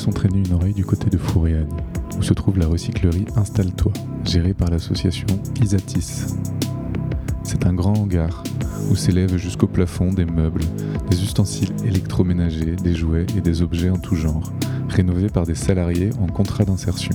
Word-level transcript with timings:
laissons 0.00 0.12
traîner 0.12 0.38
une 0.38 0.54
oreille 0.54 0.72
du 0.72 0.86
côté 0.86 1.10
de 1.10 1.18
Fouriane, 1.18 1.68
où 2.18 2.22
se 2.22 2.32
trouve 2.32 2.58
la 2.58 2.66
recyclerie 2.66 3.26
Installe-toi, 3.36 3.92
gérée 4.24 4.54
par 4.54 4.70
l'association 4.70 5.26
Isatis. 5.62 6.36
C'est 7.42 7.66
un 7.66 7.74
grand 7.74 7.92
hangar 7.92 8.42
où 8.90 8.96
s'élèvent 8.96 9.36
jusqu'au 9.36 9.66
plafond 9.66 10.10
des 10.10 10.24
meubles, 10.24 10.64
des 11.10 11.22
ustensiles 11.22 11.74
électroménagers, 11.84 12.76
des 12.76 12.94
jouets 12.94 13.26
et 13.36 13.42
des 13.42 13.60
objets 13.60 13.90
en 13.90 13.98
tout 13.98 14.14
genre, 14.14 14.50
rénovés 14.88 15.28
par 15.28 15.44
des 15.44 15.54
salariés 15.54 16.08
en 16.18 16.28
contrat 16.28 16.64
d'insertion. 16.64 17.14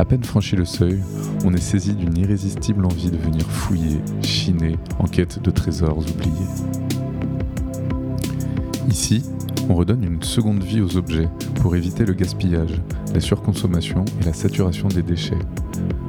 À 0.00 0.04
peine 0.04 0.24
franchi 0.24 0.56
le 0.56 0.64
seuil, 0.64 0.98
on 1.44 1.54
est 1.54 1.62
saisi 1.62 1.94
d'une 1.94 2.18
irrésistible 2.18 2.84
envie 2.84 3.12
de 3.12 3.18
venir 3.18 3.48
fouiller, 3.48 4.00
chiner, 4.20 4.78
en 4.98 5.06
quête 5.06 5.40
de 5.40 5.52
trésors 5.52 5.98
oubliés. 5.98 6.82
Ici, 8.88 9.22
on 9.68 9.74
redonne 9.74 10.04
une 10.04 10.22
seconde 10.22 10.62
vie 10.62 10.80
aux 10.80 10.96
objets 10.96 11.28
pour 11.60 11.76
éviter 11.76 12.04
le 12.04 12.12
gaspillage, 12.14 12.80
la 13.14 13.20
surconsommation 13.20 14.04
et 14.20 14.24
la 14.24 14.32
saturation 14.32 14.88
des 14.88 15.02
déchets. 15.02 15.38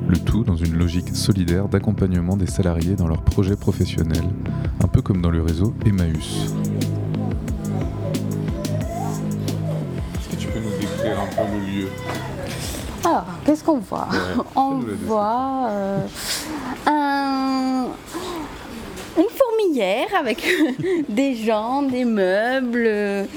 Le 0.08 0.18
tout 0.18 0.44
dans 0.44 0.56
une 0.56 0.78
logique 0.78 1.16
solidaire 1.16 1.68
d'accompagnement 1.70 2.36
des 2.36 2.48
salariés 2.48 2.96
dans 2.96 3.08
leurs 3.08 3.22
projets 3.24 3.56
professionnels, 3.56 4.28
un 4.84 4.88
peu 4.88 5.02
comme 5.02 5.22
dans 5.22 5.30
le 5.32 5.42
réseau 5.42 5.74
Emmaüs. 5.86 6.52
Est-ce 10.16 10.30
que 10.30 10.36
tu 10.36 10.48
peux 10.48 10.60
nous 10.60 10.78
décrire 10.80 11.20
un 11.20 11.28
peu 11.28 11.44
le 11.58 11.66
lieu? 11.82 11.88
Alors, 13.06 13.26
qu'est-ce 13.46 13.64
qu'on 13.64 13.80
voit? 13.80 14.08
Ouais, 14.12 14.44
On 14.56 14.80
voit 15.06 15.68
euh, 15.70 16.00
un- 16.88 17.33
avec 19.82 20.44
des 21.10 21.36
gens, 21.36 21.82
des 21.82 22.06
meubles. 22.06 23.28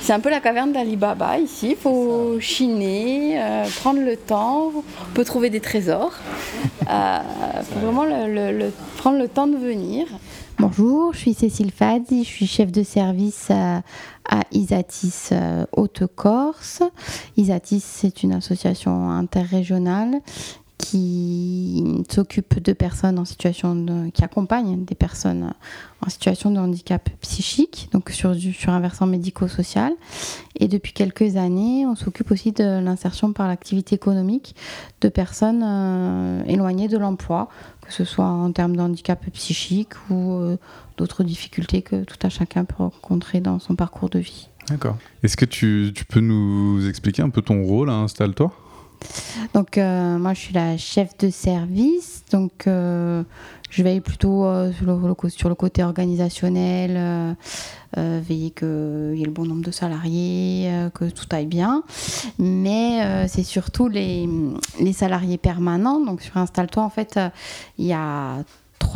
C'est 0.00 0.12
un 0.12 0.20
peu 0.20 0.30
la 0.30 0.40
caverne 0.40 0.72
d'Ali 0.72 0.96
Baba 0.96 1.38
ici. 1.38 1.70
Il 1.70 1.76
faut 1.76 2.38
chiner, 2.38 3.40
euh, 3.40 3.64
prendre 3.80 4.00
le 4.00 4.16
temps. 4.16 4.72
On 4.76 5.14
peut 5.14 5.24
trouver 5.24 5.48
des 5.48 5.60
trésors. 5.60 6.12
Euh, 6.90 7.18
faut 7.62 7.80
vraiment 7.80 8.04
prendre 8.98 9.18
le 9.18 9.28
temps 9.28 9.46
de 9.46 9.56
venir. 9.56 10.06
Bonjour, 10.58 11.12
je 11.12 11.18
suis 11.18 11.34
Cécile 11.34 11.70
Fadzi, 11.70 12.24
je 12.24 12.28
suis 12.28 12.46
chef 12.46 12.72
de 12.72 12.82
service 12.82 13.50
à, 13.50 13.82
à 14.28 14.42
Isatis 14.52 15.30
euh, 15.32 15.66
Haute-Corse. 15.76 16.82
Isatis, 17.36 17.84
c'est 17.84 18.22
une 18.22 18.32
association 18.32 19.10
interrégionale 19.10 20.20
qui 20.90 22.04
s'occupe 22.08 22.62
de 22.62 22.72
personnes 22.72 23.18
en 23.18 23.24
situation 23.24 23.74
de, 23.74 24.10
qui 24.10 24.22
accompagne 24.22 24.84
des 24.84 24.94
personnes 24.94 25.52
en 26.04 26.10
situation 26.10 26.50
de 26.52 26.58
handicap 26.58 27.08
psychique, 27.22 27.88
donc 27.92 28.10
sur, 28.10 28.36
du, 28.36 28.52
sur 28.52 28.70
un 28.70 28.78
versant 28.78 29.06
médico-social. 29.06 29.92
Et 30.60 30.68
depuis 30.68 30.92
quelques 30.92 31.36
années, 31.36 31.86
on 31.86 31.96
s'occupe 31.96 32.30
aussi 32.30 32.52
de 32.52 32.78
l'insertion 32.80 33.32
par 33.32 33.48
l'activité 33.48 33.96
économique 33.96 34.54
de 35.00 35.08
personnes 35.08 35.64
euh, 35.64 36.44
éloignées 36.46 36.88
de 36.88 36.98
l'emploi, 36.98 37.48
que 37.84 37.92
ce 37.92 38.04
soit 38.04 38.26
en 38.26 38.52
termes 38.52 38.76
de 38.76 38.80
handicap 38.80 39.24
psychique 39.32 39.94
ou 40.08 40.34
euh, 40.34 40.56
d'autres 40.98 41.24
difficultés 41.24 41.82
que 41.82 42.04
tout 42.04 42.18
à 42.22 42.28
chacun 42.28 42.64
peut 42.64 42.76
rencontrer 42.78 43.40
dans 43.40 43.58
son 43.58 43.74
parcours 43.74 44.08
de 44.08 44.20
vie. 44.20 44.48
D'accord. 44.68 44.98
Est-ce 45.24 45.36
que 45.36 45.44
tu, 45.44 45.92
tu 45.94 46.04
peux 46.04 46.20
nous 46.20 46.88
expliquer 46.88 47.22
un 47.22 47.30
peu 47.30 47.42
ton 47.42 47.64
rôle 47.64 47.90
à 47.90 47.94
Installe-toi? 47.94 48.52
Donc 49.54 49.78
euh, 49.78 50.18
moi 50.18 50.34
je 50.34 50.40
suis 50.40 50.54
la 50.54 50.76
chef 50.76 51.16
de 51.18 51.30
service, 51.30 52.24
donc 52.30 52.66
euh, 52.66 53.22
je 53.70 53.82
veille 53.82 54.00
plutôt 54.00 54.44
euh, 54.44 54.72
sur, 54.72 55.48
le, 55.48 55.54
côté 55.54 55.82
organisationnel, 55.82 57.36
veiller 57.96 58.50
qu'il 58.50 59.14
y 59.16 59.22
ait 59.22 59.26
le 59.26 59.30
bon 59.30 59.44
nombre 59.44 59.64
de 59.64 59.70
salariés, 59.70 60.70
que 60.94 61.06
tout 61.06 61.26
aille 61.30 61.46
bien. 61.46 61.82
Mais 62.38 63.26
c'est 63.28 63.42
surtout 63.42 63.88
les, 63.88 64.28
les 64.80 64.92
salariés 64.92 65.38
permanents. 65.38 66.00
Donc 66.00 66.22
sur 66.22 66.36
Installe-toi 66.36 66.82
en 66.82 66.90
fait 66.90 67.18
il 67.78 67.86
y 67.86 67.92
a 67.92 68.38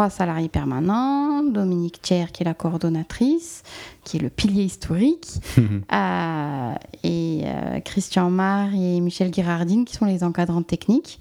trois 0.00 0.09
salariés 0.09 0.49
permanents, 0.49 1.43
Dominique 1.43 2.00
Thiers 2.00 2.33
qui 2.33 2.43
est 2.43 2.47
la 2.47 2.55
coordonnatrice, 2.55 3.62
qui 4.03 4.16
est 4.16 4.21
le 4.21 4.31
pilier 4.31 4.62
historique, 4.62 5.28
euh, 5.59 6.72
et 7.05 7.43
euh, 7.44 7.81
Christian 7.81 8.31
Mar 8.31 8.69
et 8.72 8.99
Michel 9.00 9.31
Girardine 9.31 9.84
qui 9.84 9.94
sont 9.94 10.06
les 10.06 10.25
encadrants 10.25 10.62
techniques 10.62 11.21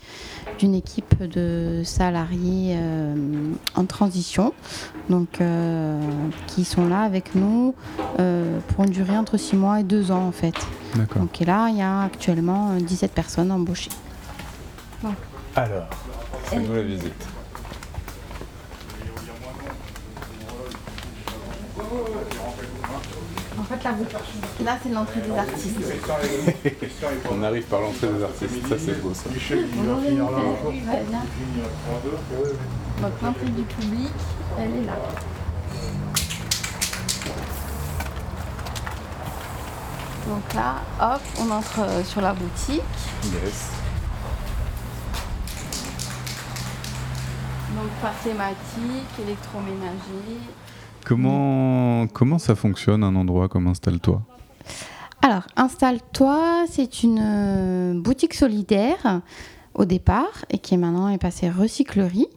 d'une 0.60 0.76
équipe 0.76 1.22
de 1.22 1.82
salariés 1.84 2.76
euh, 2.78 3.52
en 3.76 3.84
transition, 3.84 4.54
donc 5.10 5.42
euh, 5.42 6.00
qui 6.48 6.64
sont 6.64 6.88
là 6.88 7.02
avec 7.02 7.36
nous 7.36 7.76
euh, 8.22 8.60
pour 8.70 8.86
une 8.86 8.92
durée 8.92 9.18
entre 9.18 9.36
6 9.36 9.58
mois 9.58 9.82
et 9.82 9.84
2 9.84 10.12
ans 10.12 10.26
en 10.26 10.32
fait. 10.32 10.56
Donc 11.18 11.42
et 11.42 11.44
là, 11.44 11.68
il 11.68 11.80
y 11.80 11.82
a 11.82 12.04
actuellement 12.04 12.72
euh, 12.72 12.80
17 12.80 13.12
personnes 13.12 13.52
embauchées. 13.52 13.92
Alors, 15.58 15.90
fais-nous 16.46 16.74
la 16.74 16.84
visite. 16.84 17.39
En 23.58 23.64
fait, 23.64 23.84
là, 23.84 23.92
là 24.64 24.78
c'est 24.82 24.90
l'entrée 24.90 25.22
des 25.22 25.32
artistes. 25.32 25.76
On 27.32 27.44
arrive 27.44 27.64
par 27.64 27.82
l'entrée 27.82 28.08
des 28.08 28.24
artistes, 28.24 28.68
ça 28.68 28.76
c'est 28.78 29.02
beau 29.02 29.14
ça. 29.14 29.30
Donc 33.02 33.12
l'entrée 33.22 33.46
du 33.46 33.64
public, 33.64 34.12
elle 34.58 34.76
est 34.76 34.86
là. 34.86 34.94
Donc 40.28 40.54
là, 40.54 40.76
hop, 41.02 41.22
on 41.40 41.50
entre 41.50 41.80
euh, 41.80 42.04
sur 42.04 42.22
la 42.22 42.34
boutique. 42.34 42.84
Yes. 43.24 43.72
Donc 47.76 47.90
par 48.00 48.14
thématique, 48.22 49.10
électroménager. 49.20 50.40
Comment, 51.06 52.08
comment 52.08 52.40
ça 52.40 52.56
fonctionne 52.56 53.04
un 53.04 53.16
endroit 53.16 53.48
comme 53.48 53.68
Installe-toi? 53.68 54.22
Alors, 55.22 55.44
installe-toi, 55.58 56.66
c'est 56.70 57.04
une 57.04 57.20
euh, 57.22 57.94
boutique 58.00 58.34
solidaire 58.34 59.22
au 59.74 59.86
départ 59.86 60.46
et 60.50 60.60
qui 60.60 60.78
maintenant 60.78 61.10
est 61.10 61.18
passée 61.18 61.50
recyclerie. 61.50 62.28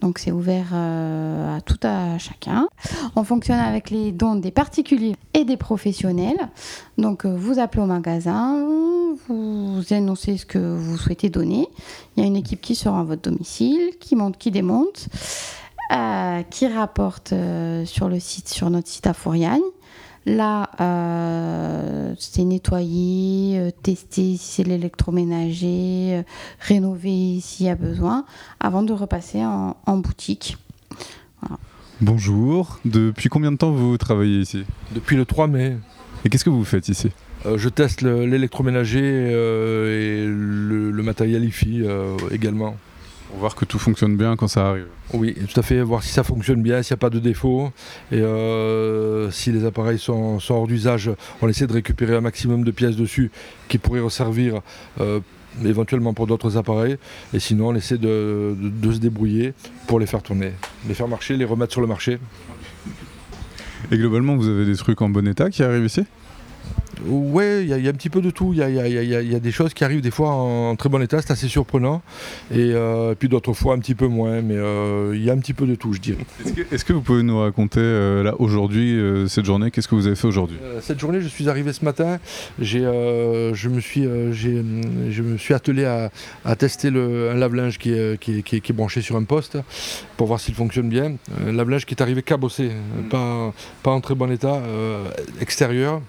Donc 0.00 0.18
c'est 0.18 0.32
ouvert 0.32 0.70
euh, 0.72 1.56
à 1.56 1.60
tout 1.60 1.78
à 1.84 2.18
chacun. 2.18 2.66
On 3.14 3.22
fonctionne 3.22 3.60
avec 3.60 3.90
les 3.90 4.10
dons 4.10 4.34
des 4.34 4.50
particuliers 4.50 5.14
et 5.34 5.44
des 5.44 5.56
professionnels. 5.56 6.48
Donc 6.98 7.24
euh, 7.24 7.36
vous 7.36 7.60
appelez 7.60 7.82
au 7.82 7.86
magasin, 7.86 8.66
vous 9.28 9.82
énoncez 9.90 10.38
ce 10.38 10.46
que 10.46 10.58
vous 10.58 10.96
souhaitez 10.96 11.30
donner. 11.30 11.68
Il 12.16 12.22
y 12.22 12.24
a 12.24 12.26
une 12.26 12.36
équipe 12.36 12.60
qui 12.60 12.74
sera 12.74 13.00
à 13.00 13.04
votre 13.04 13.22
domicile, 13.30 13.92
qui 14.00 14.16
monte, 14.16 14.36
qui 14.38 14.50
démonte, 14.50 15.08
euh, 15.90 16.42
qui 16.50 16.66
rapporte 16.68 17.32
euh, 17.32 17.84
sur 17.84 18.08
le 18.08 18.20
site, 18.20 18.48
sur 18.48 18.70
notre 18.70 18.88
site 18.88 19.06
à 19.06 19.14
Fouriagne. 19.14 19.60
Là, 20.24 20.70
euh, 20.80 22.14
c'est 22.18 22.44
nettoyer, 22.44 23.58
euh, 23.58 23.70
tester 23.82 24.36
si 24.36 24.38
c'est 24.38 24.62
l'électroménager, 24.62 26.18
euh, 26.18 26.22
rénover 26.60 27.40
s'il 27.40 27.66
y 27.66 27.68
a 27.68 27.74
besoin, 27.74 28.24
avant 28.60 28.82
de 28.84 28.92
repasser 28.92 29.44
en, 29.44 29.76
en 29.84 29.96
boutique. 29.96 30.56
Bonjour, 32.00 32.78
depuis 32.84 33.28
combien 33.28 33.52
de 33.52 33.56
temps 33.56 33.70
vous 33.70 33.96
travaillez 33.96 34.40
ici? 34.40 34.64
Depuis 34.94 35.16
le 35.16 35.24
3 35.24 35.46
mai, 35.46 35.76
Et 36.24 36.28
qu'est-ce 36.28 36.44
que 36.44 36.50
vous 36.50 36.64
faites 36.64 36.88
ici? 36.88 37.10
Euh, 37.46 37.58
je 37.58 37.68
teste 37.68 38.02
le- 38.02 38.24
l'électroménager 38.26 39.00
euh, 39.02 40.22
et 40.22 40.24
le, 40.26 40.90
le 40.92 41.02
matériel 41.02 41.44
IFI 41.44 41.82
euh, 41.82 42.16
également. 42.30 42.76
Pour 43.32 43.38
voir 43.40 43.54
que 43.54 43.64
tout 43.64 43.78
fonctionne 43.78 44.14
bien 44.18 44.36
quand 44.36 44.46
ça 44.46 44.68
arrive. 44.68 44.88
Oui, 45.14 45.34
tout 45.50 45.58
à 45.58 45.62
fait, 45.62 45.80
voir 45.80 46.02
si 46.02 46.10
ça 46.10 46.22
fonctionne 46.22 46.60
bien, 46.62 46.82
s'il 46.82 46.92
n'y 46.92 46.98
a 46.98 46.98
pas 46.98 47.08
de 47.08 47.18
défaut. 47.18 47.70
Et 48.10 48.16
euh, 48.20 49.30
si 49.30 49.50
les 49.52 49.64
appareils 49.64 49.98
sont, 49.98 50.38
sont 50.38 50.52
hors 50.54 50.66
d'usage, 50.66 51.10
on 51.40 51.48
essaie 51.48 51.66
de 51.66 51.72
récupérer 51.72 52.14
un 52.14 52.20
maximum 52.20 52.62
de 52.62 52.70
pièces 52.70 52.94
dessus 52.94 53.30
qui 53.68 53.78
pourraient 53.78 54.00
resservir 54.00 54.60
euh, 55.00 55.20
éventuellement 55.64 56.12
pour 56.12 56.26
d'autres 56.26 56.58
appareils. 56.58 56.98
Et 57.32 57.38
sinon, 57.40 57.68
on 57.68 57.74
essaie 57.74 57.96
de, 57.96 58.54
de- 58.60 58.68
de 58.68 58.92
se 58.92 58.98
débrouiller 58.98 59.54
pour 59.86 59.98
les 59.98 60.06
faire 60.06 60.22
tourner, 60.22 60.52
les 60.86 60.92
faire 60.92 61.08
marcher, 61.08 61.34
les 61.38 61.46
remettre 61.46 61.72
sur 61.72 61.80
le 61.80 61.86
marché. 61.86 62.18
Et 63.90 63.96
globalement, 63.96 64.36
vous 64.36 64.46
avez 64.46 64.66
des 64.66 64.76
trucs 64.76 65.00
en 65.00 65.08
bon 65.08 65.26
état 65.26 65.48
qui 65.48 65.62
arrivent 65.62 65.86
ici? 65.86 66.04
Ouais, 67.06 67.62
il 67.62 67.68
y, 67.68 67.72
a- 67.72 67.78
il 67.78 67.84
y 67.84 67.88
a 67.88 67.90
un 67.90 67.94
petit 67.94 68.10
peu 68.10 68.20
de 68.20 68.30
tout. 68.30 68.52
Il 68.52 68.58
y 68.58 68.62
a, 68.62 68.68
y 68.70 69.32
y 69.34 69.40
des 69.40 69.50
choses 69.52 69.74
qui 69.74 69.84
arrivent 69.84 70.00
des 70.00 70.10
fois 70.10 70.30
en 70.30 70.76
très 70.76 70.88
bon 70.88 71.02
état, 71.02 71.20
c'est 71.22 71.32
assez 71.32 71.48
surprenant. 71.48 72.02
Et 72.50 72.72
euh, 72.74 73.14
puis 73.18 73.28
d'autres 73.28 73.52
fois 73.52 73.74
un 73.74 73.78
petit 73.78 73.94
peu 73.94 74.06
moins, 74.06 74.42
mais 74.42 74.56
euh, 74.56 75.12
il 75.14 75.22
y 75.24 75.30
a 75.30 75.32
un 75.32 75.38
petit 75.38 75.54
peu 75.54 75.66
de 75.66 75.74
tout, 75.74 75.92
je 75.92 76.00
dirais. 76.00 76.24
Est-ce 76.70 76.84
que, 76.84 76.92
vous 76.92 77.00
pouvez 77.00 77.22
nous 77.22 77.40
raconter, 77.40 77.80
euh, 77.80 78.22
là, 78.22 78.34
aujourd'hui, 78.38 78.98
cette 79.28 79.44
journée, 79.44 79.70
qu'est-ce 79.70 79.88
que 79.88 79.94
vous 79.94 80.06
avez 80.06 80.16
fait 80.16 80.26
aujourd'hui? 80.28 80.58
Cette 80.80 80.98
journée, 81.00 81.20
je 81.20 81.28
suis 81.28 81.48
arrivé 81.48 81.72
ce 81.72 81.84
matin. 81.84 82.18
J'ai, 82.60 82.80
je, 82.80 83.68
me 83.68 83.80
suis, 83.80 84.04
je 84.04 85.22
me 85.22 85.36
suis 85.38 85.54
attelé 85.54 85.84
à, 85.84 86.10
à 86.44 86.56
tester 86.56 86.90
le, 86.90 87.30
un 87.30 87.34
lave-linge 87.34 87.78
qui 87.78 87.92
est, 87.92 88.18
qui, 88.20 88.38
est, 88.38 88.42
qui 88.42 88.56
est- 88.56 88.60
qui 88.60 88.72
est 88.72 88.74
branché 88.74 89.00
sur 89.00 89.16
un 89.16 89.24
poste 89.24 89.58
pour 90.16 90.26
voir 90.28 90.38
s'il 90.40 90.54
fonctionne 90.54 90.88
bien. 90.88 91.14
Un 91.46 91.52
lave-linge 91.52 91.84
qui 91.86 91.94
est 91.94 92.02
arrivé 92.02 92.22
cabossé, 92.22 92.70
pas, 93.10 93.52
pas 93.82 93.90
en 93.90 94.00
très 94.00 94.14
bon 94.14 94.30
état, 94.30 94.60
extérieur. 95.40 96.00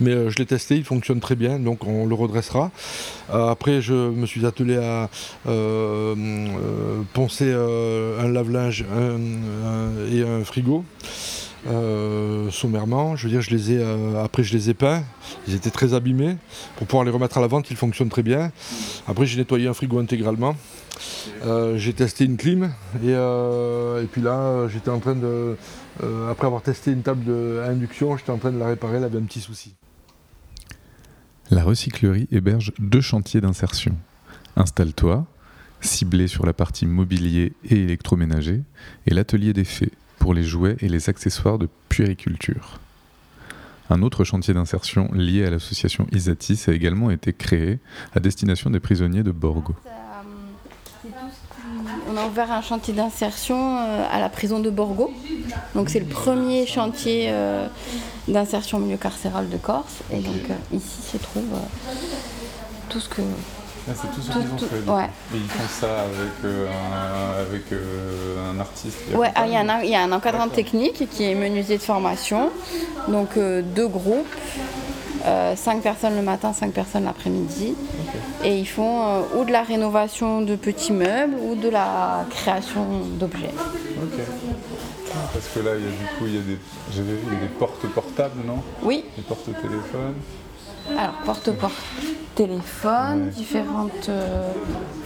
Mais 0.00 0.10
euh, 0.10 0.30
je 0.30 0.36
l'ai 0.36 0.46
testé, 0.46 0.76
il 0.76 0.84
fonctionne 0.84 1.20
très 1.20 1.36
bien, 1.36 1.58
donc 1.58 1.86
on 1.86 2.06
le 2.06 2.14
redressera. 2.14 2.70
Euh, 3.32 3.48
après, 3.48 3.80
je 3.80 3.94
me 3.94 4.26
suis 4.26 4.46
attelé 4.46 4.76
à 4.76 5.08
poncer 7.12 7.52
un 7.52 8.28
lave-linge 8.28 8.84
et 10.12 10.22
un 10.22 10.44
frigo. 10.44 10.84
sommairement. 12.50 13.16
Je 13.16 13.24
veux 13.24 13.30
dire, 13.30 13.40
je 13.42 13.50
les 13.50 13.72
ai, 13.72 13.84
après 14.18 14.42
je 14.42 14.52
les 14.54 14.70
ai 14.70 14.74
peints, 14.74 15.02
ils 15.48 15.54
étaient 15.54 15.70
très 15.70 15.94
abîmés. 15.94 16.36
Pour 16.76 16.86
pouvoir 16.86 17.04
les 17.04 17.10
remettre 17.10 17.38
à 17.38 17.40
la 17.40 17.46
vente, 17.46 17.70
ils 17.70 17.76
fonctionnent 17.76 18.08
très 18.08 18.22
bien. 18.22 18.52
Après, 19.06 19.26
j'ai 19.26 19.38
nettoyé 19.38 19.68
un 19.68 19.74
frigo 19.74 19.98
intégralement. 19.98 20.56
j'ai 21.76 21.92
testé 21.92 22.24
une 22.24 22.36
clim 22.36 22.72
et 23.04 24.06
puis 24.10 24.22
là, 24.22 24.68
j'étais 24.68 24.90
en 24.90 25.00
train 25.00 25.14
de, 25.14 25.56
euh, 26.02 26.30
après 26.30 26.46
avoir 26.46 26.62
testé 26.62 26.92
une 26.92 27.02
table 27.02 27.24
d'induction, 27.24 28.16
j'étais 28.16 28.30
en 28.30 28.38
train 28.38 28.52
de 28.52 28.58
la 28.58 28.66
réparer, 28.66 28.96
elle 28.96 29.04
avait 29.04 29.18
un 29.18 29.24
petit 29.24 29.40
souci. 29.40 29.74
La 31.50 31.64
recyclerie 31.64 32.28
héberge 32.30 32.72
deux 32.78 33.00
chantiers 33.00 33.40
d'insertion. 33.40 33.96
Installe-toi, 34.56 35.26
ciblé 35.80 36.28
sur 36.28 36.46
la 36.46 36.52
partie 36.52 36.86
mobilier 36.86 37.54
et 37.64 37.82
électroménager, 37.82 38.62
et 39.06 39.14
l'atelier 39.14 39.52
des 39.52 39.64
fées 39.64 39.92
pour 40.18 40.34
les 40.34 40.44
jouets 40.44 40.76
et 40.80 40.88
les 40.88 41.08
accessoires 41.08 41.58
de 41.58 41.68
puériculture. 41.88 42.78
Un 43.88 44.02
autre 44.02 44.22
chantier 44.22 44.54
d'insertion 44.54 45.10
lié 45.12 45.44
à 45.44 45.50
l'association 45.50 46.06
Isatis 46.12 46.68
a 46.68 46.72
également 46.72 47.10
été 47.10 47.32
créé 47.32 47.80
à 48.14 48.20
destination 48.20 48.70
des 48.70 48.78
prisonniers 48.78 49.24
de 49.24 49.32
Borgo. 49.32 49.74
Ouvert 52.30 52.52
un 52.52 52.62
chantier 52.62 52.94
d'insertion 52.94 53.78
euh, 53.78 54.04
à 54.08 54.20
la 54.20 54.28
prison 54.28 54.60
de 54.60 54.70
Borgo. 54.70 55.12
Donc 55.74 55.90
c'est 55.90 55.98
le 55.98 56.06
premier 56.06 56.64
chantier 56.64 57.26
euh, 57.30 57.66
d'insertion 58.28 58.78
au 58.78 58.80
milieu 58.80 58.98
carcéral 58.98 59.48
de 59.48 59.56
Corse. 59.56 59.96
Et 60.12 60.18
donc 60.18 60.48
euh, 60.48 60.76
ici 60.76 61.02
se 61.02 61.16
trouve 61.16 61.42
tout 62.88 63.00
ce 63.00 63.08
que 63.08 63.22
ah, 63.88 63.92
c'est 64.00 64.12
tout 64.14 64.20
ce 64.20 64.30
qu'ils 64.30 64.42
ont 64.42 64.58
fait. 64.58 64.90
Ouais. 64.90 65.10
Et 65.34 65.38
ils 65.38 65.48
font 65.48 65.68
ça 65.68 66.02
avec, 66.02 66.52
un, 66.52 67.40
avec 67.40 67.62
un, 67.72 68.60
artiste. 68.60 68.98
Ouais, 69.12 69.32
ah, 69.34 69.46
il 69.46 69.50
y, 69.50 69.90
y, 69.90 69.94
a 69.96 70.02
un 70.02 70.12
encadrant 70.12 70.48
technique 70.48 71.08
qui 71.10 71.24
est 71.24 71.34
menuisier 71.34 71.78
de 71.78 71.82
formation. 71.82 72.50
Donc 73.08 73.36
deux 73.36 73.88
groupes 73.88 74.36
euh, 75.24 75.54
5 75.56 75.82
personnes 75.82 76.16
le 76.16 76.22
matin, 76.22 76.52
5 76.52 76.72
personnes 76.72 77.04
l'après-midi. 77.04 77.74
Et 78.44 78.58
ils 78.58 78.68
font 78.68 79.02
euh, 79.02 79.20
ou 79.38 79.44
de 79.44 79.52
la 79.52 79.62
rénovation 79.62 80.42
de 80.42 80.56
petits 80.56 80.92
meubles 80.92 81.36
ou 81.42 81.54
de 81.54 81.68
la 81.68 82.24
création 82.30 82.86
d'objets. 83.18 83.54
Ok. 84.02 84.20
Parce 85.32 85.48
que 85.54 85.60
là, 85.60 85.72
il 85.76 85.84
y 85.84 85.86
a, 85.86 85.90
du 85.90 86.18
coup, 86.18 86.26
il 86.26 86.34
y 86.34 86.38
a 86.38 86.42
des, 86.42 86.58
j'avais 86.92 87.12
vu, 87.12 87.36
des 87.40 87.48
portes 87.58 87.86
portables, 87.88 88.40
non? 88.46 88.62
Oui. 88.82 89.04
Des 89.16 89.22
portes 89.22 89.44
téléphones. 89.44 90.14
Alors, 90.96 91.14
porte-porte 91.24 91.74
téléphone, 92.34 93.28
différentes 93.28 94.08
euh, 94.08 94.50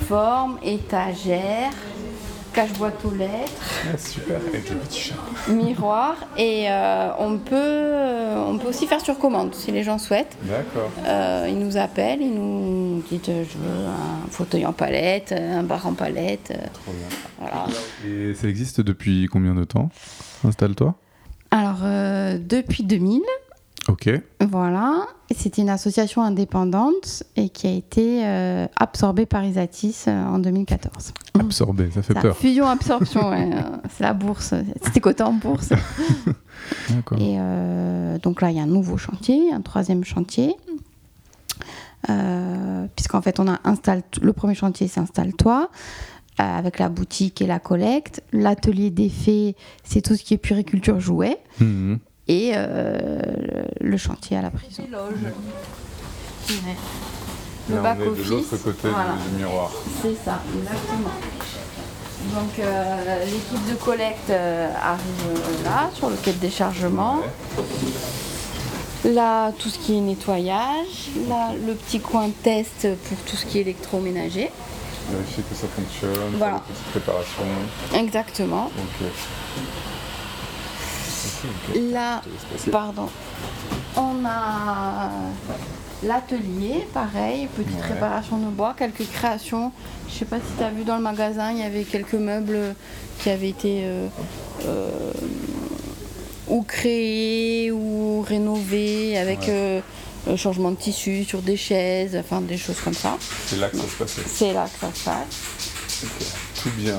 formes, 0.06 0.58
étagères, 0.62 1.72
cache-boîte 2.55 3.05
aux 3.05 3.11
lettres. 3.11 3.53
Ah, 3.93 3.99
super, 3.99 4.37
avec 4.37 4.71
le 4.71 4.77
petit 4.77 5.01
chat. 5.01 5.53
Miroir. 5.53 6.17
Et 6.39 6.71
euh, 6.71 7.11
on, 7.19 7.37
peut, 7.39 7.55
euh, 7.55 8.45
on 8.47 8.59
peut 8.59 8.69
aussi 8.69 8.87
faire 8.87 9.01
sur 9.01 9.19
commande 9.19 9.55
si 9.55 9.73
les 9.73 9.83
gens 9.83 9.99
souhaitent. 9.99 10.37
D'accord. 10.45 10.91
Euh, 11.06 11.49
ils 11.51 11.59
nous 11.59 11.77
appellent, 11.77 12.23
ils 12.23 12.35
nous 12.35 13.03
disent 13.11 13.21
je 13.27 13.59
veux 13.59 13.87
un 13.87 14.31
fauteuil 14.31 14.65
en 14.65 14.73
palette, 14.73 15.33
un 15.33 15.65
bar 15.65 15.87
en 15.87 15.93
palette. 15.93 16.53
Trop 16.73 16.93
bien. 16.93 17.19
Voilà. 17.39 17.67
Et 18.06 18.35
ça 18.35 18.49
existe 18.49 18.81
depuis 18.81 19.29
combien 19.31 19.55
de 19.55 19.65
temps? 19.65 19.91
Installe-toi 20.45 20.95
Alors, 21.50 21.81
depuis 22.39 22.85
2000. 22.85 23.21
Ok. 23.89 24.09
Voilà. 24.41 25.07
C'était 25.31 25.63
une 25.63 25.69
association 25.69 26.23
indépendante 26.23 27.23
et 27.37 27.49
qui 27.49 27.67
a 27.67 27.71
été 27.71 28.25
euh, 28.25 28.67
absorbée 28.77 29.27
par 29.27 29.45
Isatis 29.45 30.05
euh, 30.09 30.25
en 30.25 30.39
2014. 30.39 31.13
Absorbée, 31.39 31.91
ça 31.91 32.03
fait 32.03 32.15
peur. 32.15 32.37
Fusion-absorption, 32.37 33.31
ouais, 33.31 33.51
euh, 33.53 33.61
c'est 33.91 34.05
la 34.05 34.15
bourse. 34.15 34.55
C'était 34.83 35.01
coté 35.01 35.23
en 35.23 35.33
bourse. 35.33 35.71
D'accord. 36.91 37.19
Et 37.19 37.39
donc 38.23 38.41
là, 38.41 38.51
il 38.51 38.57
y 38.57 38.61
a 38.61 38.63
un 38.63 38.67
nouveau 38.67 38.97
chantier, 38.97 39.53
un 39.53 39.61
troisième 39.61 40.05
chantier. 40.05 40.57
Puisqu'en 42.97 43.23
fait, 43.23 43.41
on 43.41 43.49
a 43.49 43.61
installé. 43.65 44.03
Le 44.23 44.33
premier 44.33 44.55
chantier, 44.55 44.89
c'est 44.89 45.01
Installe-toi 45.01 45.71
avec 46.39 46.79
la 46.79 46.89
boutique 46.89 47.43
et 47.43 47.47
la 47.47 47.59
collecte. 47.59 48.23
L'atelier 48.33 48.91
des 48.91 49.09
fées, 49.09 49.57
c'est 49.85 50.01
tout 50.01 50.17
ce 50.17 50.25
qui 50.25 50.35
est 50.35 50.39
puriculture 50.39 51.01
jouet. 51.01 51.39
Mmh 51.61 51.97
et 52.29 52.53
euh, 52.55 53.21
le 53.81 53.97
chantier 53.97 54.37
à 54.37 54.43
la 54.43 54.50
prison. 54.50 54.85
Le 57.71 57.81
back 57.81 57.99
on 58.00 58.15
est 58.15 58.19
de 58.19 58.31
l'autre 58.31 58.56
côté 58.59 58.88
du 58.88 59.38
miroir. 59.38 59.71
C'est 60.03 60.15
ça, 60.25 60.43
exactement. 60.59 61.11
Donc 62.35 62.59
euh, 62.59 63.25
l'équipe 63.25 63.71
de 63.71 63.75
collecte 63.75 64.31
euh, 64.31 64.71
arrive 64.82 65.65
là, 65.65 65.91
sur 65.94 66.11
le 66.11 66.17
quai 66.17 66.32
de 66.32 66.38
déchargement. 66.38 67.21
Là, 69.05 69.53
tout 69.59 69.69
ce 69.69 69.79
qui 69.79 69.99
est 69.99 70.00
nettoyage. 70.00 71.11
Là, 71.29 71.50
le 71.67 71.75
petit 71.75 72.00
coin 72.00 72.31
test 72.43 72.88
pour 73.09 73.19
tout 73.26 73.37
ce 73.37 73.44
qui 73.44 73.59
est 73.59 73.61
électroménager. 73.62 74.50
Vérifier 75.11 75.44
que 75.50 75.55
ça 75.55 75.67
fonctionne, 75.69 76.37
voilà. 76.38 76.62
préparation. 76.93 77.43
Exactement. 77.94 78.71
Là, 81.93 82.23
pardon, 82.70 83.08
on 83.96 84.25
a 84.25 85.11
l'atelier, 86.02 86.87
pareil, 86.93 87.49
petite 87.56 87.81
réparation 87.81 88.38
de 88.38 88.46
bois, 88.46 88.75
quelques 88.76 89.08
créations. 89.11 89.73
Je 90.08 90.14
sais 90.14 90.25
pas 90.25 90.37
si 90.38 90.56
tu 90.56 90.62
as 90.62 90.70
vu 90.70 90.85
dans 90.85 90.96
le 90.96 91.02
magasin, 91.02 91.52
il 91.52 91.58
y 91.58 91.62
avait 91.62 91.85
quelques 91.85 92.14
meubles 92.14 92.75
qui 93.20 93.31
avaient 93.31 93.49
été 93.49 93.82
euh, 93.85 94.06
euh, 94.67 95.12
ou 96.49 96.62
créés 96.62 97.70
ou 97.73 98.23
rénovés 98.23 99.17
avec 99.19 99.49
euh, 99.49 99.81
changement 100.37 100.70
de 100.70 100.76
tissu 100.76 101.25
sur 101.25 101.43
des 101.43 101.56
chaises, 101.56 102.17
enfin 102.17 102.40
des 102.40 102.58
choses 102.58 102.81
comme 102.81 102.94
ça. 102.94 103.17
C'est 103.47 103.56
là 103.56 103.69
que 103.69 103.76
ça 103.76 103.88
se 103.88 103.97
passe. 103.97 104.19
C'est 104.26 104.52
là 104.52 104.64
que 104.64 104.79
ça 104.79 104.93
se 104.94 105.05
passe 105.05 106.54
tout 106.64 106.70
bien, 106.78 106.96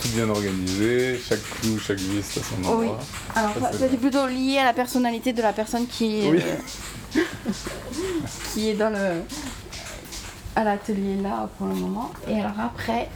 tout 0.00 0.08
bien 0.10 0.28
organisé, 0.28 1.18
chaque 1.18 1.42
clou, 1.42 1.76
chaque 1.76 1.98
vis 1.98 2.38
à 2.38 2.40
son 2.40 2.68
endroit. 2.68 2.78
Oui. 2.78 2.88
Alors 3.34 3.52
c'est 3.76 3.98
plutôt 3.98 4.28
lié 4.28 4.58
à 4.58 4.64
la 4.64 4.72
personnalité 4.72 5.32
de 5.32 5.42
la 5.42 5.52
personne 5.52 5.88
qui 5.88 6.20
est, 6.20 6.56
qui 8.54 8.70
est 8.70 8.74
dans 8.74 8.90
le 8.90 9.22
à 10.54 10.62
l'atelier 10.62 11.16
là 11.20 11.50
pour 11.58 11.66
le 11.66 11.74
moment. 11.74 12.12
Et 12.28 12.38
alors 12.38 12.60
après, 12.60 13.08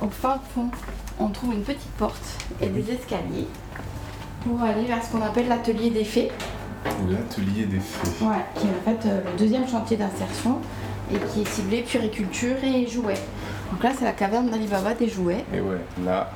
au 0.00 0.08
fin 0.08 0.40
fond, 0.54 0.70
on 1.18 1.30
trouve 1.30 1.54
une 1.54 1.64
petite 1.64 1.90
porte 1.98 2.38
et 2.60 2.68
des 2.68 2.92
escaliers 2.92 3.48
pour 4.44 4.62
aller 4.62 4.84
vers 4.84 5.04
ce 5.04 5.10
qu'on 5.10 5.22
appelle 5.22 5.48
l'atelier 5.48 5.90
des 5.90 6.04
fées. 6.04 6.30
L'atelier 7.08 7.66
des 7.66 7.80
fées. 7.80 8.24
Ouais, 8.24 8.44
qui 8.54 8.68
est 8.68 8.70
en 8.70 8.84
fait 8.84 9.08
euh, 9.08 9.20
le 9.32 9.36
deuxième 9.36 9.68
chantier 9.68 9.96
d'insertion 9.96 10.60
et 11.12 11.18
qui 11.32 11.42
est 11.42 11.48
ciblé 11.48 11.82
puriculture 11.82 12.56
et 12.62 12.86
jouets. 12.86 13.20
Donc 13.70 13.82
là, 13.82 13.90
c'est 13.96 14.04
la 14.04 14.12
caverne 14.12 14.48
d'Alibaba 14.50 14.94
des 14.94 15.08
jouets. 15.08 15.44
Et 15.54 15.60
ouais, 15.60 15.78
là, 16.04 16.30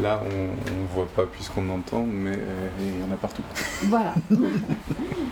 là 0.00 0.20
on 0.24 0.72
ne 0.72 0.86
voit 0.94 1.08
pas 1.14 1.24
puisqu'on 1.26 1.68
entend, 1.68 2.04
mais 2.06 2.32
euh, 2.32 2.68
il 2.80 3.00
y 3.00 3.10
en 3.10 3.12
a 3.12 3.16
partout. 3.16 3.42
Voilà. 3.84 4.14
il 4.30 4.38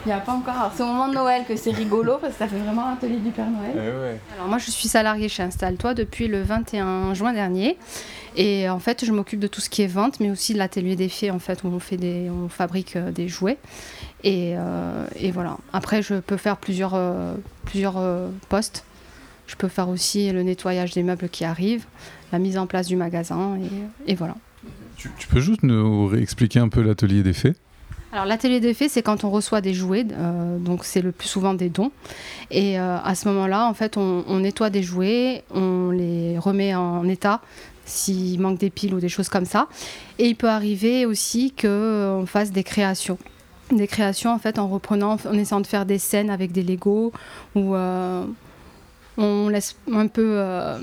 n'y 0.06 0.12
a 0.12 0.18
pas 0.18 0.32
encore. 0.32 0.54
Alors, 0.54 0.72
c'est 0.76 0.82
au 0.82 0.87
moment 0.87 1.08
de 1.08 1.14
Noël 1.14 1.44
que 1.49 1.56
c'est 1.56 1.70
rigolo 1.70 2.18
parce 2.20 2.34
que 2.34 2.38
ça 2.40 2.49
fait 2.49 2.58
vraiment 2.58 2.87
un 2.87 2.92
atelier 2.94 3.16
du 3.16 3.30
Père 3.30 3.49
Noël. 3.49 3.72
Et 3.75 4.34
Alors, 4.34 4.49
moi, 4.49 4.58
je 4.58 4.70
suis 4.70 4.88
salariée 4.88 5.28
chez 5.28 5.42
Installe-toi 5.42 5.94
depuis 5.94 6.28
le 6.28 6.42
21 6.42 7.14
juin 7.14 7.32
dernier. 7.32 7.78
Et 8.37 8.68
en 8.68 8.78
fait, 8.78 9.04
je 9.04 9.12
m'occupe 9.12 9.40
de 9.40 9.46
tout 9.46 9.61
ce 9.61 9.68
qui 9.68 9.82
est 9.82 9.87
vente, 9.87 10.20
mais 10.20 10.30
aussi 10.30 10.52
de 10.54 10.58
l'atelier 10.58 10.96
des 10.96 11.08
fées, 11.08 11.30
en 11.30 11.38
fait, 11.38 11.64
où 11.64 11.68
on, 11.68 11.78
fait 11.78 11.99
des, 11.99 12.30
on 12.30 12.49
fabrique 12.49 12.96
euh, 12.96 13.11
des 13.11 13.28
jouets. 13.28 13.58
Et, 14.25 14.54
euh, 14.56 15.06
et, 15.16 15.30
voilà. 15.30 15.56
Après, 15.72 16.02
je 16.02 16.14
peux 16.14 16.37
faire 16.37 16.56
plusieurs, 16.58 16.99
plusieurs 17.64 18.00
postes. 18.49 18.84
Je 19.52 19.56
peux 19.59 19.68
faire 19.68 19.90
aussi 19.90 20.32
le 20.32 20.42
nettoyage 20.42 20.92
des 20.92 21.02
meubles 21.02 21.28
qui 21.28 21.44
arrivent, 21.44 21.85
la 22.32 22.38
mise 22.38 22.56
en 22.56 22.66
place 22.66 22.87
du 22.87 22.97
magasin, 22.97 23.59
et, 24.06 24.14
voilà. 24.14 24.35
Tu, 24.97 25.11
peux 25.28 25.40
juste 25.40 25.62
nous 25.62 26.06
réexpliquer 26.06 26.59
un 26.59 26.68
peu 26.68 26.80
l'atelier 26.80 27.23
des 27.23 27.35
faits 27.35 27.56
alors 28.14 28.26
l'atelier 28.26 28.61
des 28.61 28.75
faits, 28.75 28.90
c'est 28.90 29.00
quand 29.00 29.25
on 29.25 29.30
reçoit 29.30 29.62
des 29.62 29.73
jouets, 29.73 30.04
euh, 30.12 30.59
donc 30.59 30.85
c'est 30.85 31.00
le 31.00 31.12
plus 31.12 31.28
souvent 31.28 31.54
des 31.54 31.71
dons. 31.71 31.90
Et 32.50 32.78
euh, 32.78 32.99
à 33.02 33.14
ce 33.14 33.26
moment-là, 33.28 33.66
en 33.66 33.73
fait, 33.73 33.97
on, 33.97 34.38
nettoie 34.38 34.68
des 34.68 34.82
jouets, 34.82 35.44
on 35.50 35.90
les 35.90 36.37
remet 36.38 36.75
en 36.75 37.09
état 37.09 37.40
s'il 37.87 38.38
manque 38.38 38.59
des 38.59 38.68
piles 38.68 38.92
ou 38.92 39.00
des 39.00 39.09
choses 39.09 39.30
comme 39.30 39.47
ça. 39.47 39.66
Et 40.18 40.26
il 40.26 40.37
peut 40.37 40.50
arriver 40.50 41.06
aussi 41.06 41.52
qu'on 41.52 41.68
euh, 41.68 42.26
fasse 42.26 42.52
des 42.52 42.64
créations. 42.64 43.16
Des 43.71 43.87
créations 43.87 44.30
en 44.30 44.38
fait 44.38 44.59
en 44.59 44.68
reprenant, 44.68 45.16
en 45.26 45.32
essayant 45.32 45.62
de 45.62 45.66
faire 45.66 45.87
des 45.87 45.97
scènes 45.97 46.28
avec 46.28 46.52
des 46.52 46.62
Legos 46.62 47.14
ou 47.54 47.75
on 49.16 49.49
laisse 49.49 49.76
un 49.92 50.07
peu 50.07 50.35
euh, 50.38 50.78